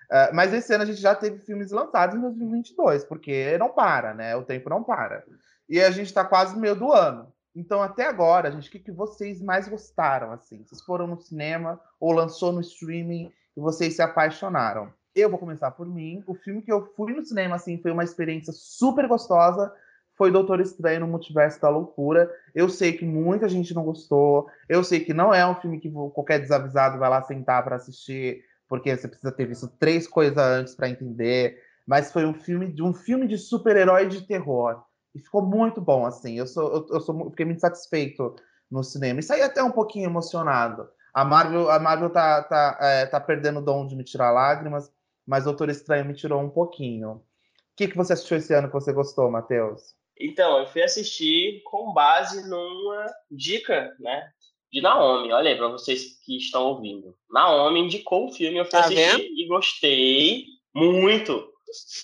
[0.09, 4.15] É, mas esse ano a gente já teve filmes lançados em 2022, porque não para,
[4.15, 4.35] né?
[4.35, 5.23] O tempo não para.
[5.69, 7.31] E a gente tá quase no meio do ano.
[7.55, 10.63] Então, até agora, gente, o que, que vocês mais gostaram, assim?
[10.63, 14.91] Vocês foram no cinema ou lançou no streaming e vocês se apaixonaram?
[15.13, 16.23] Eu vou começar por mim.
[16.25, 19.71] O filme que eu fui no cinema, assim, foi uma experiência super gostosa.
[20.17, 22.29] Foi Doutor Estranho no Multiverso da Loucura.
[22.55, 24.47] Eu sei que muita gente não gostou.
[24.67, 28.43] Eu sei que não é um filme que qualquer desavisado vai lá sentar para assistir,
[28.67, 31.61] porque você precisa ter visto três coisas antes para entender.
[31.85, 34.83] Mas foi um filme de um filme de super-herói de terror.
[35.13, 36.37] E ficou muito bom, assim.
[36.37, 38.35] Eu, sou, eu, eu sou, fiquei muito satisfeito
[38.69, 39.19] no cinema.
[39.19, 40.89] E saí até um pouquinho emocionado.
[41.13, 44.91] A Marvel, a Marvel tá, tá, é, tá perdendo o dom de me tirar lágrimas,
[45.25, 47.11] mas Doutor Estranho me tirou um pouquinho.
[47.11, 47.21] O
[47.75, 49.95] que, que você assistiu esse ano que você gostou, Matheus?
[50.19, 54.29] Então, eu fui assistir com base numa dica, né?
[54.71, 55.31] De Naomi.
[55.31, 57.15] Olha aí, pra vocês que estão ouvindo.
[57.29, 59.23] Naomi indicou o filme, eu fui Tá assistir vendo?
[59.23, 60.45] e gostei
[60.75, 61.51] muito.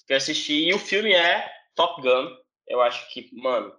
[0.08, 2.30] Fui assistir e o filme é Top Gun.
[2.68, 3.74] Eu acho que, mano,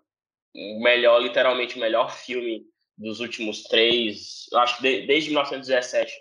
[0.54, 2.62] o melhor, literalmente o melhor filme
[2.96, 4.46] dos últimos três.
[4.52, 6.12] Eu acho que de- desde 1917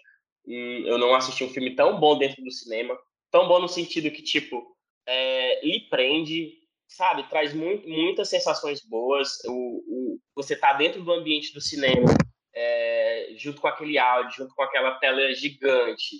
[0.47, 2.97] hum, eu não assisti um filme tão bom dentro do cinema.
[3.31, 4.61] Tão bom no sentido que, tipo,
[5.05, 6.53] é, lhe prende,
[6.95, 7.27] sabe?
[7.29, 9.39] Traz muito, muitas sensações boas.
[9.45, 9.51] O,
[9.87, 12.09] o- você tá dentro do ambiente do cinema,
[12.55, 16.17] é, junto com aquele áudio, junto com aquela tela gigante.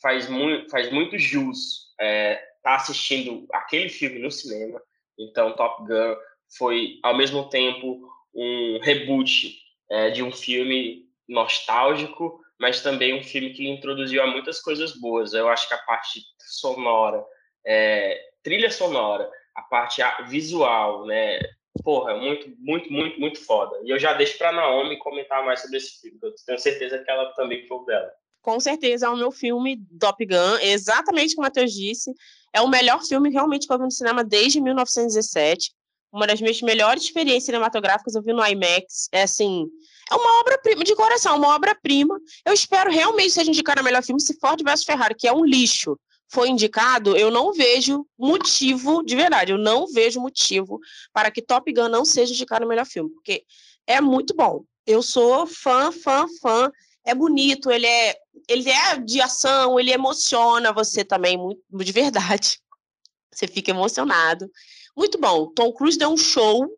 [0.00, 4.80] Faz muito, faz muito jus é, tá assistindo aquele filme no cinema.
[5.18, 6.16] Então, Top Gun
[6.56, 8.00] foi, ao mesmo tempo,
[8.34, 9.56] um reboot
[9.90, 15.32] é, de um filme nostálgico, mas também um filme que introduziu a muitas coisas boas.
[15.34, 17.24] Eu acho que a parte sonora,
[17.66, 21.40] é, trilha sonora, a parte visual, né?
[21.82, 23.78] Porra, muito, muito, muito, muito foda.
[23.84, 26.18] E eu já deixo pra Naomi comentar mais sobre esse filme.
[26.22, 28.10] Eu tenho certeza que ela também foi dela.
[28.42, 32.12] Com certeza é o meu filme Top Gun, exatamente como o Matheus disse.
[32.52, 35.72] É o melhor filme realmente que eu vi no cinema desde 1917.
[36.12, 39.08] Uma das minhas melhores experiências cinematográficas eu vi no IMAX.
[39.12, 39.66] É assim,
[40.10, 42.18] é uma obra-prima, de coração, uma obra-prima.
[42.44, 45.44] Eu espero realmente seja indicado a melhor filme se Ford vs Ferrari, que é um
[45.44, 45.98] lixo,
[46.32, 50.80] foi indicado, eu não vejo motivo, de verdade, eu não vejo motivo
[51.12, 53.44] para que Top Gun não seja indicado o melhor filme, porque
[53.86, 54.64] é muito bom.
[54.86, 56.72] Eu sou fã, fã, fã.
[57.04, 58.16] É bonito, ele é,
[58.48, 62.58] ele é de ação, ele emociona você também, muito, de verdade.
[63.34, 64.46] Você fica emocionado.
[64.94, 65.46] Muito bom.
[65.54, 66.68] Tom Cruise deu um show.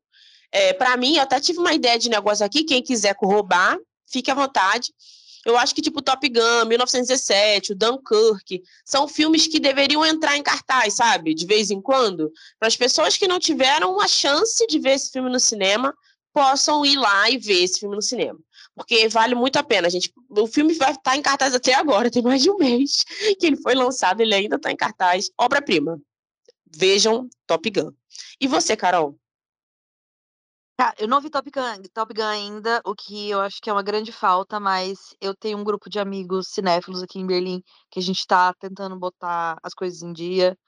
[0.52, 3.76] É, para mim, eu até tive uma ideia de negócio aqui, quem quiser roubar,
[4.06, 4.94] fique à vontade.
[5.44, 10.42] Eu acho que, tipo, Top Gun, 1917, o Dunkirk, são filmes que deveriam entrar em
[10.42, 11.34] cartaz, sabe?
[11.34, 12.32] De vez em quando.
[12.58, 15.94] Para as pessoas que não tiveram uma chance de ver esse filme no cinema,
[16.32, 18.38] possam ir lá e ver esse filme no cinema.
[18.74, 20.12] Porque vale muito a pena, gente.
[20.28, 23.04] O filme vai estar em cartaz até agora, tem mais de um mês
[23.38, 25.30] que ele foi lançado, ele ainda está em cartaz.
[25.38, 26.00] Obra-prima.
[26.76, 27.92] Vejam Top Gun.
[28.40, 29.16] E você, Carol?
[30.76, 33.72] Tá, eu não vi Top Gun, Top Gun ainda, o que eu acho que é
[33.72, 38.00] uma grande falta, mas eu tenho um grupo de amigos cinéfilos aqui em Berlim que
[38.00, 40.58] a gente está tentando botar as coisas em dia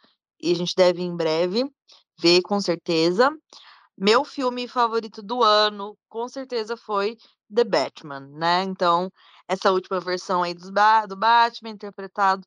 [0.41, 1.69] e a gente deve em breve
[2.21, 3.37] ver, com certeza.
[3.99, 7.17] Meu filme favorito do ano, com certeza, foi
[7.53, 8.63] The Batman, né?
[8.63, 9.11] Então,
[9.49, 10.71] essa última versão aí do
[11.17, 12.47] Batman, interpretado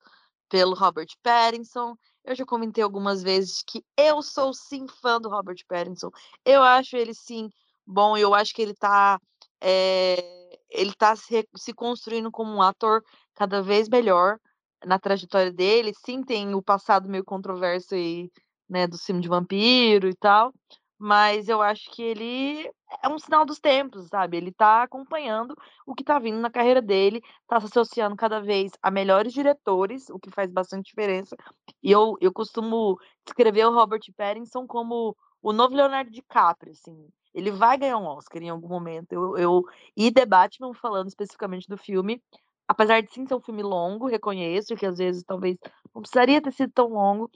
[0.49, 1.95] pelo Robert Pattinson,
[2.29, 6.11] eu já comentei algumas vezes que eu sou sim fã do Robert Pattinson.
[6.45, 7.49] Eu acho ele sim
[7.85, 9.19] bom, eu acho que ele tá
[9.61, 13.03] é, ele tá se, se construindo como um ator
[13.33, 14.37] cada vez melhor
[14.85, 15.91] na trajetória dele.
[16.05, 18.29] Sim, tem o passado meio controverso aí,
[18.69, 20.53] né, do filme de vampiro e tal,
[20.99, 22.69] mas eu acho que ele
[23.01, 24.35] é um sinal dos tempos, sabe?
[24.35, 28.73] Ele tá acompanhando o que tá vindo na carreira dele, tá se associando cada vez
[28.81, 31.37] a melhores diretores, o que faz bastante diferença.
[31.81, 37.07] E eu, eu costumo descrever o Robert Pattinson como o novo Leonardo DiCaprio, assim.
[37.33, 39.13] Ele vai ganhar um Oscar em algum momento.
[39.13, 39.63] Eu, eu...
[39.95, 42.21] E The Batman, falando especificamente do filme,
[42.67, 45.57] apesar de sim ser um filme longo, reconheço que às vezes talvez
[45.95, 47.31] não precisaria ter sido tão longo.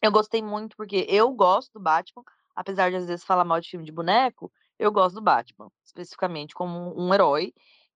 [0.00, 2.22] Eu gostei muito porque eu gosto do Batman,
[2.54, 6.54] apesar de às vezes falar mal de filme de boneco, eu gosto do Batman, especificamente
[6.54, 7.52] como um herói.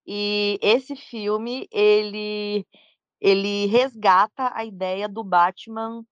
[0.07, 2.67] E esse filme, ele
[3.21, 6.05] ele resgata a ideia do Batman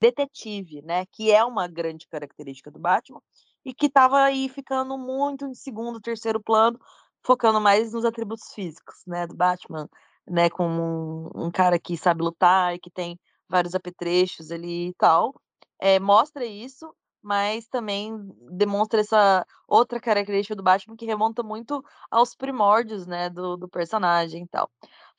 [0.00, 3.20] detetive, né, que é uma grande característica do Batman
[3.64, 6.78] e que estava aí ficando muito em segundo, terceiro plano,
[7.24, 9.88] focando mais nos atributos físicos, né, do Batman,
[10.28, 13.18] né, como um, um cara que sabe lutar e que tem
[13.48, 15.34] vários apetrechos ali e tal.
[15.80, 18.12] É, mostra isso mas também
[18.50, 24.44] demonstra essa outra característica do Batman que remonta muito aos primórdios, né, do, do personagem
[24.44, 24.70] e tal.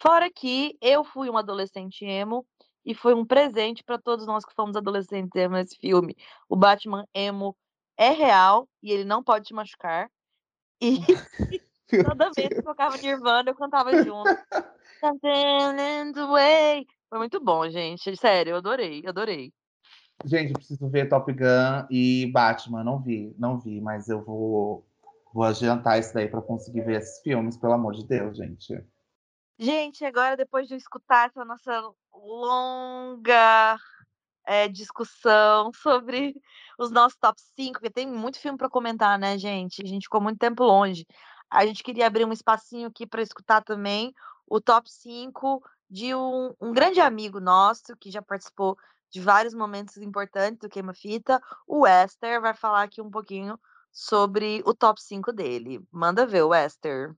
[0.02, 2.46] Fora que eu fui uma adolescente emo
[2.86, 6.16] e foi um presente para todos nós que fomos adolescentes emo nesse filme.
[6.50, 7.56] O Batman emo
[7.98, 10.10] é real e ele não pode te machucar.
[10.82, 10.98] E
[12.18, 14.24] toda vez que tocava Nirvana, eu cantava junto.
[17.10, 18.16] Foi muito bom, gente.
[18.16, 19.54] Sério, eu adorei, adorei.
[20.26, 22.84] Gente, preciso ver Top Gun e Batman.
[22.84, 24.86] Não vi, não vi, mas eu vou,
[25.34, 28.84] vou adiantar isso daí para conseguir ver esses filmes, pelo amor de Deus, gente.
[29.60, 33.78] Gente, agora depois de escutar essa nossa longa
[34.46, 36.36] é, discussão sobre
[36.80, 39.82] os nossos top 5, porque tem muito filme para comentar, né, gente?
[39.84, 41.06] A gente ficou muito tempo longe.
[41.50, 44.14] A gente queria abrir um espacinho aqui para escutar também
[44.48, 48.78] o top 5 de um, um grande amigo nosso que já participou
[49.14, 51.40] de vários momentos importantes do Queima-Fita.
[51.68, 53.60] O Esther vai falar aqui um pouquinho
[53.92, 55.80] sobre o top 5 dele.
[55.92, 57.16] Manda ver, Esther.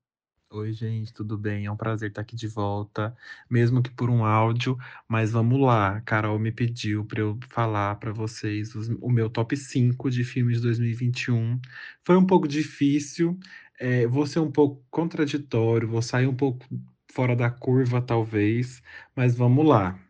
[0.51, 1.65] Oi, gente, tudo bem?
[1.65, 3.15] É um prazer estar aqui de volta,
[3.49, 4.77] mesmo que por um áudio,
[5.07, 6.01] mas vamos lá.
[6.01, 10.57] Carol me pediu para eu falar para vocês os, o meu top 5 de filmes
[10.57, 11.59] de 2021.
[12.03, 13.39] Foi um pouco difícil,
[13.79, 16.65] é, vou ser um pouco contraditório, vou sair um pouco
[17.11, 18.81] fora da curva, talvez,
[19.15, 20.04] mas vamos lá.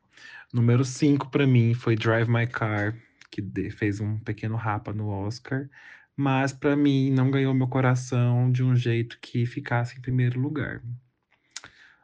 [0.56, 2.95] Número 5 para mim foi Drive My Car,
[3.30, 5.70] que fez um pequeno rapa no Oscar,
[6.16, 10.82] mas para mim não ganhou meu coração de um jeito que ficasse em primeiro lugar.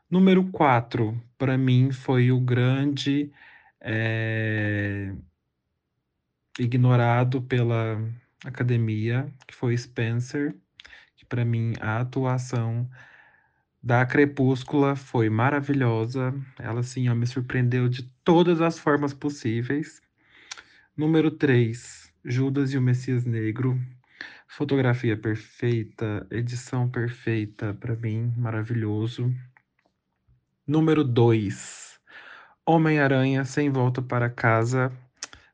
[0.10, 3.32] Número 4 para mim foi o grande
[3.80, 5.16] é,
[6.60, 8.04] ignorado pela
[8.44, 10.54] academia, que foi Spencer,
[11.16, 12.86] que para mim a atuação
[13.82, 16.34] da Crepúscula foi maravilhosa.
[16.60, 20.02] Ela, assim, ó, me surpreendeu de todas as formas possíveis.
[20.96, 23.80] Número 3, Judas e o Messias Negro.
[24.48, 29.34] Fotografia perfeita, edição perfeita, para mim, maravilhoso.
[30.68, 32.00] Número 2,
[32.66, 34.92] Homem-Aranha Sem Volta para Casa.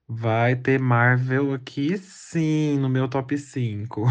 [0.07, 4.05] Vai ter Marvel aqui, sim, no meu top 5.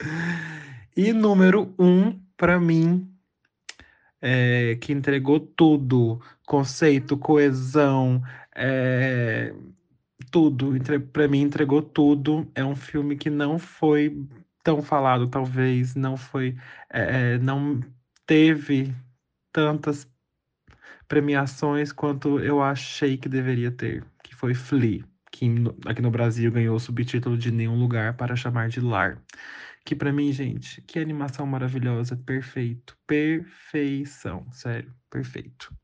[0.96, 3.11] e número 1, um, para mim,
[4.22, 8.22] é, que entregou tudo, conceito, coesão,
[8.54, 9.52] é,
[10.30, 10.72] tudo.
[11.12, 12.50] Para mim entregou tudo.
[12.54, 14.16] É um filme que não foi
[14.62, 16.56] tão falado, talvez, não foi,
[16.88, 17.80] é, não
[18.26, 18.94] teve
[19.52, 20.08] tantas
[21.08, 25.04] premiações quanto eu achei que deveria ter, que foi Flea,
[25.42, 29.18] no, aqui no Brasil ganhou o subtítulo de Nenhum Lugar para Chamar de Lar.
[29.84, 35.74] Que para mim, gente, que animação maravilhosa, perfeito, perfeição, sério, perfeito.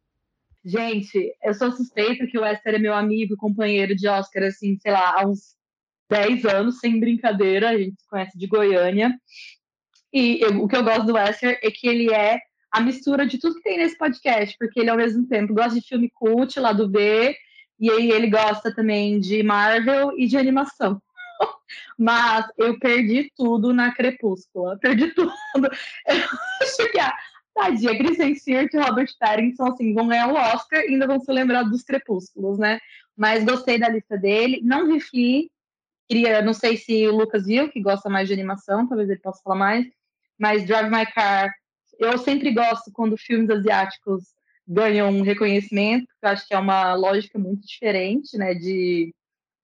[0.64, 4.76] Gente, eu sou suspeita que o Esther é meu amigo e companheiro de Oscar, assim,
[4.78, 5.56] sei lá, há uns
[6.10, 9.14] 10 anos, sem brincadeira, a gente se conhece de Goiânia.
[10.12, 12.38] E eu, o que eu gosto do Esther é que ele é
[12.70, 15.86] a mistura de tudo que tem nesse podcast, porque ele ao mesmo tempo gosta de
[15.86, 17.34] filme cult lá do B,
[17.78, 21.00] e aí ele gosta também de Marvel e de animação.
[21.98, 24.78] Mas eu perdi tudo na Crepúscula.
[24.78, 25.32] Perdi tudo.
[25.56, 26.16] Eu
[26.62, 27.14] acho que a
[27.54, 31.32] tadinha, Kristen Stewart e Robert Pattinson assim, vão ganhar o Oscar e ainda vão ser
[31.32, 32.78] lembrados dos Crepúsculos, né?
[33.16, 34.60] Mas gostei da lista dele.
[34.62, 35.48] Não vi Flea.
[36.08, 39.42] Queria, não sei se o Lucas viu, que gosta mais de animação, talvez ele possa
[39.42, 39.86] falar mais.
[40.38, 41.52] Mas Drive My Car,
[41.98, 44.24] eu sempre gosto quando filmes asiáticos
[44.66, 49.14] ganham um reconhecimento, porque eu acho que é uma lógica muito diferente, né, de,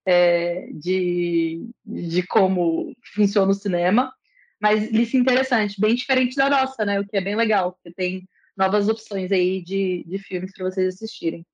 [0.07, 4.13] é, de, de como funciona o cinema.
[4.61, 8.29] Mas lista interessante, bem diferente da nossa, né, o que é bem legal, porque tem
[8.57, 11.45] novas opções aí de, de filmes para vocês assistirem.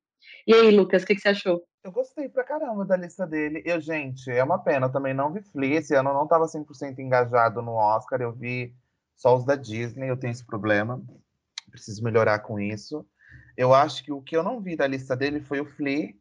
[0.46, 1.62] E aí, Lucas, o que, que, você achou?
[1.82, 3.62] Eu gostei pra caramba da lista dele.
[3.64, 5.78] Eu, gente, é uma pena, eu também não vi Flea.
[5.78, 8.20] Esse ano eu não estava 100% engajado no Oscar.
[8.20, 8.74] Eu vi
[9.16, 11.02] só os da Disney, eu tenho esse problema.
[11.70, 13.06] Preciso melhorar com isso.
[13.56, 16.14] Eu acho que o que eu não vi da lista dele foi o Flea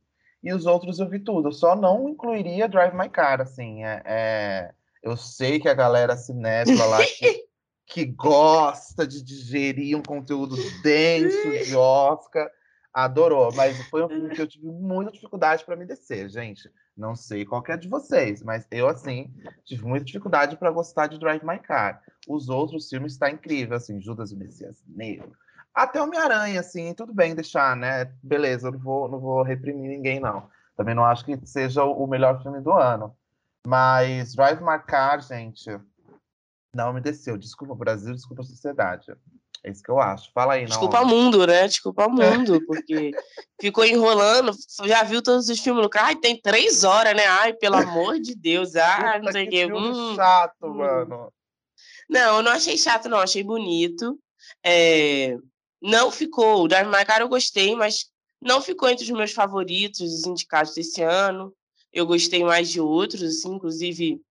[0.43, 1.49] e os outros eu vi tudo.
[1.49, 3.83] Eu só não incluiria Drive My Car, assim.
[3.83, 4.71] É, é...
[5.01, 7.45] Eu sei que a galera cinéfila lá que,
[7.85, 12.49] que gosta de digerir um conteúdo denso de Oscar
[12.93, 16.69] adorou, mas foi um filme que eu tive muita dificuldade para me descer, gente.
[16.97, 19.31] Não sei qual é de vocês, mas eu, assim,
[19.63, 22.01] tive muita dificuldade para gostar de Drive My Car.
[22.27, 25.31] Os outros filmes estão tá incrível, assim, Judas e Messias Negro,
[25.83, 28.05] até Homem-Aranha, assim, tudo bem deixar, né?
[28.21, 30.49] Beleza, eu não vou, não vou reprimir ninguém, não.
[30.75, 33.15] Também não acho que seja o melhor filme do ano.
[33.65, 35.69] Mas Drive My Car, gente,
[36.73, 37.37] não me desceu.
[37.37, 39.11] Desculpa, Brasil, desculpa, sociedade.
[39.63, 40.31] É isso que eu acho.
[40.33, 40.69] Fala aí, não.
[40.69, 41.67] Desculpa o mundo, né?
[41.67, 43.11] Desculpa o mundo, porque
[43.59, 44.51] ficou enrolando,
[44.85, 47.25] já viu todos os filmes no carro, ai, tem três horas, né?
[47.25, 49.65] Ai, pelo amor de Deus, ah, não sei o que.
[49.65, 50.75] Hum, chato, hum.
[50.75, 51.33] mano.
[52.09, 54.17] Não, eu não achei chato, não, achei bonito.
[54.63, 55.37] É,
[55.81, 56.63] não ficou.
[56.63, 58.09] O Drive My Car eu gostei, mas
[58.41, 61.53] não ficou entre os meus favoritos, os indicados desse ano.
[61.91, 64.21] Eu gostei mais de outros, assim, inclusive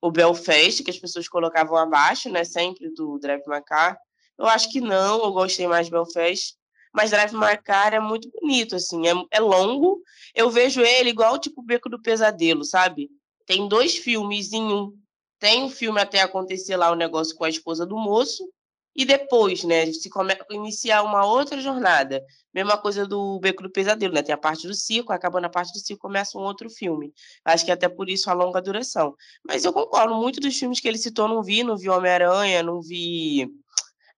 [0.00, 2.44] o Belfast, que as pessoas colocavam abaixo, né?
[2.44, 3.98] Sempre do Drive My Car.
[4.38, 6.56] Eu acho que não, eu gostei mais de Belfast.
[6.92, 10.00] Mas Drive My Car é muito bonito, assim, é, é longo.
[10.34, 13.10] Eu vejo ele igual tipo Beco do Pesadelo, sabe?
[13.46, 14.92] Tem dois filmes em um.
[15.38, 18.48] Tem um filme até acontecer lá o negócio com a esposa do moço,
[18.96, 20.36] e depois, né, se come...
[20.50, 22.22] iniciar uma outra jornada.
[22.52, 24.22] Mesma coisa do Beco do Pesadelo, né?
[24.22, 27.12] Tem a parte do circo, acabando a parte do circo, começa um outro filme.
[27.44, 29.14] Acho que até por isso a longa duração.
[29.44, 32.80] Mas eu concordo, muito dos filmes que ele citou não vi, não vi Homem-Aranha, não
[32.80, 33.48] vi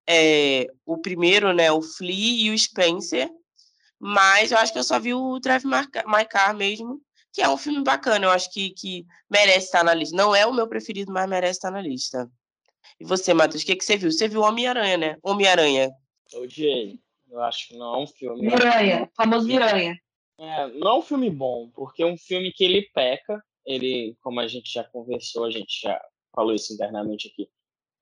[0.07, 3.29] é, o primeiro, né, o Flea e o Spencer,
[3.99, 7.01] mas eu acho que eu só vi o Drive My Car mesmo,
[7.33, 10.17] que é um filme bacana, eu acho que, que merece estar na lista.
[10.17, 12.31] Não é o meu preferido, mas merece estar na lista.
[13.01, 14.11] E você, Matheus, o que, que você viu?
[14.11, 15.17] Você viu Homem-Aranha, né?
[15.23, 15.91] Homem-Aranha.
[16.35, 16.99] Odiei.
[17.31, 18.43] Eu acho que não é um filme.
[18.43, 19.99] Miranha, famoso Miranha.
[20.39, 23.43] É, não é um filme bom, porque é um filme que ele peca.
[23.65, 26.01] Ele, como a gente já conversou, a gente já
[26.33, 27.49] falou isso internamente aqui,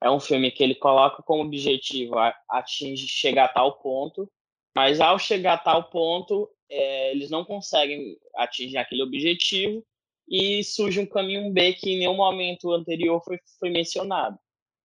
[0.02, 2.16] é um filme que ele coloca como objetivo
[2.50, 4.30] atingir, chegar a tal ponto,
[4.76, 9.82] mas ao chegar a tal ponto, é, eles não conseguem atingir aquele objetivo
[10.28, 14.38] e surge um caminho B que em nenhum momento anterior foi, foi mencionado.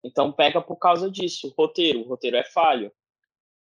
[0.03, 2.93] Então pega por causa disso, o roteiro, o roteiro é falho.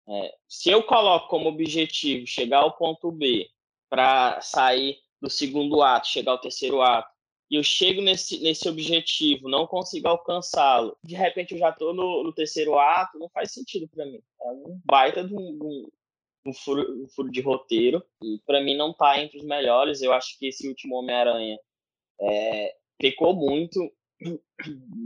[0.07, 3.49] É, se eu coloco como objetivo chegar ao ponto B
[3.89, 7.13] para sair do segundo ato, chegar ao terceiro ato,
[7.49, 12.23] e eu chego nesse, nesse objetivo, não consigo alcançá-lo, de repente eu já estou no,
[12.23, 14.21] no, terceiro ato, não faz sentido para mim.
[14.41, 15.89] É um baita de um, um,
[16.45, 20.01] um, furo, um furo, de roteiro, e para mim não está entre os melhores.
[20.01, 21.59] Eu acho que esse último Homem-Aranha
[22.21, 23.91] é, pecou muito,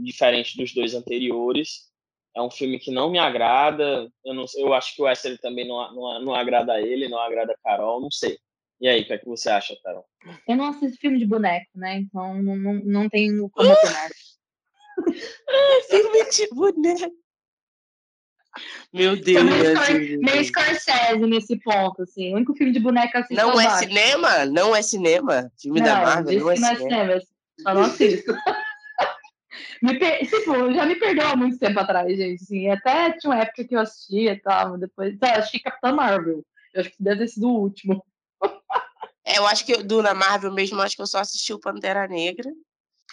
[0.02, 1.92] diferente dos dois anteriores.
[2.36, 4.10] É um filme que não me agrada.
[4.24, 7.18] Eu, não, eu acho que o Wesley também não, não, não agrada a ele, não
[7.18, 8.38] agrada a Carol, não sei.
[8.80, 10.04] E aí, o que, é que você acha, Carol?
[10.48, 11.98] Eu não assisto filme de boneco, né?
[11.98, 14.10] Então não, não, não tenho como opinar.
[15.88, 17.24] filme de boneco.
[18.92, 19.44] Meu Deus.
[19.44, 22.32] Meio, meio Scorsese nesse ponto, assim.
[22.32, 23.34] O único filme de boneca assim.
[23.34, 24.44] Não é cinema?
[24.46, 25.50] Não é cinema?
[25.60, 26.78] Filme não, da Marvel não é, não é cinema.
[26.78, 27.20] cinema.
[27.60, 28.34] Só não assisto.
[29.82, 30.20] Me per...
[30.26, 32.42] tipo, já me perdeu há muito tempo atrás, gente.
[32.42, 34.78] Assim, até tinha uma época que eu assistia e tal.
[34.78, 35.18] Depois.
[35.18, 36.44] Tá, eu assisti Capitã Marvel.
[36.72, 38.04] Eu acho que deve ter sido o último.
[39.26, 42.06] É, eu acho que do na Marvel mesmo, acho que eu só assisti o Pantera
[42.06, 42.50] Negra.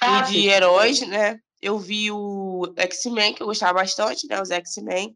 [0.02, 0.50] Ah, e de sim.
[0.50, 1.40] heróis, né?
[1.62, 4.42] Eu vi o X-Men, que eu gostava bastante, né?
[4.42, 5.16] Os X-Men.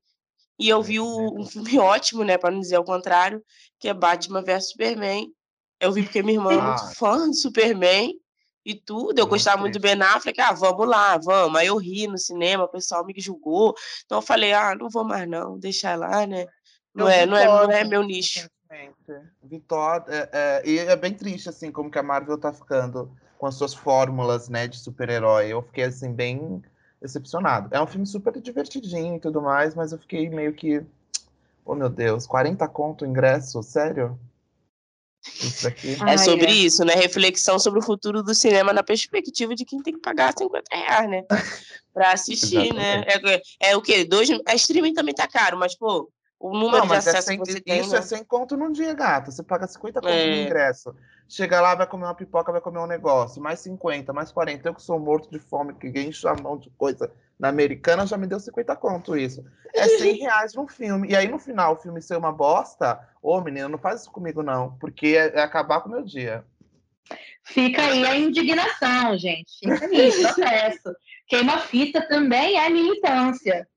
[0.58, 2.38] E eu vi o, um filme ótimo, né?
[2.38, 3.44] Para não dizer o contrário,
[3.78, 5.28] que é Batman vs Superman.
[5.82, 6.94] Eu vi porque minha irmã é muito Ah.
[6.96, 8.14] fã de Superman
[8.66, 9.20] e tudo.
[9.20, 10.42] Eu gostava muito do Ben Affleck.
[10.42, 11.60] Ah, vamos lá, vamos.
[11.60, 13.76] Aí eu ri no cinema, o pessoal me julgou.
[14.06, 16.48] Então eu falei, ah, não vou mais não, deixa lá, né?
[16.94, 18.50] Não Eu é, não é, não é meu nicho.
[18.70, 19.30] recentemente.
[19.44, 23.12] Vi Thor, é, é, e é bem triste, assim, como que a Marvel tá ficando
[23.38, 25.48] com as suas fórmulas, né, de super-herói.
[25.50, 26.64] Eu fiquei, assim, bem
[27.02, 27.70] decepcionado.
[27.72, 30.84] É um filme super divertidinho e tudo mais, mas eu fiquei meio que...
[31.64, 33.62] Oh, meu Deus, 40 conto ingresso?
[33.62, 34.18] Sério?
[35.42, 35.98] Isso daqui?
[36.00, 36.52] Ai, É sobre é.
[36.52, 36.94] isso, né?
[36.94, 41.10] Reflexão sobre o futuro do cinema na perspectiva de quem tem que pagar 50 reais,
[41.10, 41.24] né?
[41.94, 43.04] Pra assistir, né?
[43.08, 44.04] É, é o quê?
[44.06, 46.10] Dois, a streaming também tá caro, mas, pô,
[46.40, 48.00] o número Não, de mas é acesso sem- que você tem, isso né?
[48.00, 49.32] é sem conto num dia, gata.
[49.32, 50.44] Você paga 50 conto no É.
[50.44, 50.96] ingresso.
[51.28, 53.42] Chega lá, vai comer uma pipoca, vai comer um negócio.
[53.42, 54.70] Mais 50, mais 40.
[54.70, 58.16] Eu que sou morto de fome, que encho a mão de coisa na americana, já
[58.18, 59.44] me deu 50 conto isso.
[59.74, 61.10] É 100 reais num filme.
[61.10, 64.44] E aí, no final, o filme ser uma bosta, ô, menina, não faz isso comigo,
[64.44, 64.78] não.
[64.78, 66.46] Porque é, é acabar com o meu dia.
[67.44, 69.52] Fica aí a indignação, gente.
[69.60, 70.96] Fica aí, processo.
[71.28, 73.68] Queima-fita também é militância.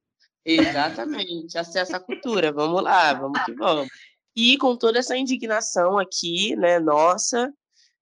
[0.45, 2.53] Exatamente, acesso à cultura.
[2.53, 3.89] Vamos lá, vamos que vamos.
[4.35, 7.53] E com toda essa indignação aqui, né, nossa,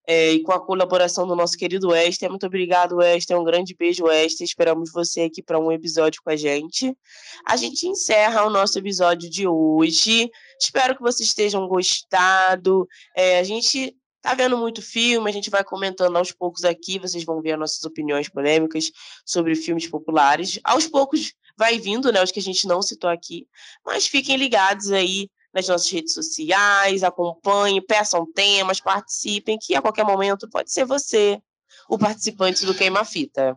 [0.07, 2.31] é, e com a colaboração do nosso querido Wester.
[2.31, 3.39] Muito obrigado, Wester.
[3.39, 4.45] Um grande beijo, Wester.
[4.45, 6.97] Esperamos você aqui para um episódio com a gente.
[7.45, 10.31] A gente encerra o nosso episódio de hoje.
[10.61, 12.87] Espero que vocês estejam gostado.
[13.17, 17.01] É, a gente tá vendo muito filme, a gente vai comentando aos poucos aqui.
[17.01, 18.93] Vocês vão ver as nossas opiniões polêmicas
[19.25, 20.61] sobre filmes populares.
[20.63, 23.47] Aos poucos vai vindo, né, os que a gente não citou aqui.
[23.85, 30.05] Mas fiquem ligados aí nas nossas redes sociais, acompanhem, peçam temas, participem, que a qualquer
[30.05, 31.41] momento pode ser você
[31.89, 33.57] o participante do Queima Fita.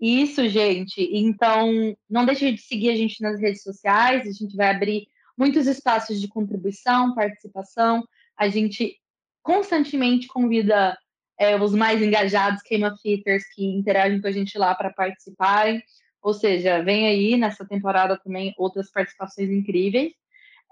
[0.00, 1.00] Isso, gente.
[1.12, 1.72] Então,
[2.08, 4.28] não deixe de seguir a gente nas redes sociais.
[4.28, 8.04] A gente vai abrir muitos espaços de contribuição, participação.
[8.36, 8.96] A gente
[9.42, 10.96] constantemente convida
[11.38, 15.82] é, os mais engajados queima-fitters que interagem com a gente lá para participarem.
[16.22, 20.12] Ou seja, vem aí nessa temporada também outras participações incríveis.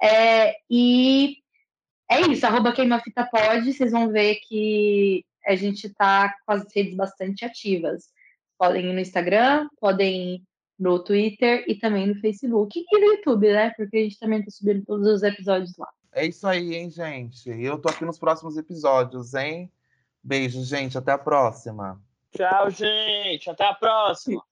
[0.02, 1.36] É, e
[2.10, 7.44] é isso, arroba queimafitapod, vocês vão ver que a gente está com as redes bastante
[7.44, 8.08] ativas.
[8.58, 10.42] Podem ir no Instagram, podem ir
[10.78, 13.72] no Twitter e também no Facebook e no YouTube, né?
[13.76, 15.88] Porque a gente também está subindo todos os episódios lá.
[16.12, 17.50] É isso aí, hein, gente?
[17.50, 19.70] Eu tô aqui nos próximos episódios, hein?
[20.22, 20.96] Beijo, gente.
[20.96, 22.00] Até a próxima.
[22.34, 23.50] Tchau, gente.
[23.50, 24.42] Até a próxima.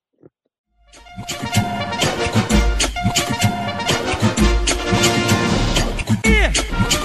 [6.25, 7.04] Yeah.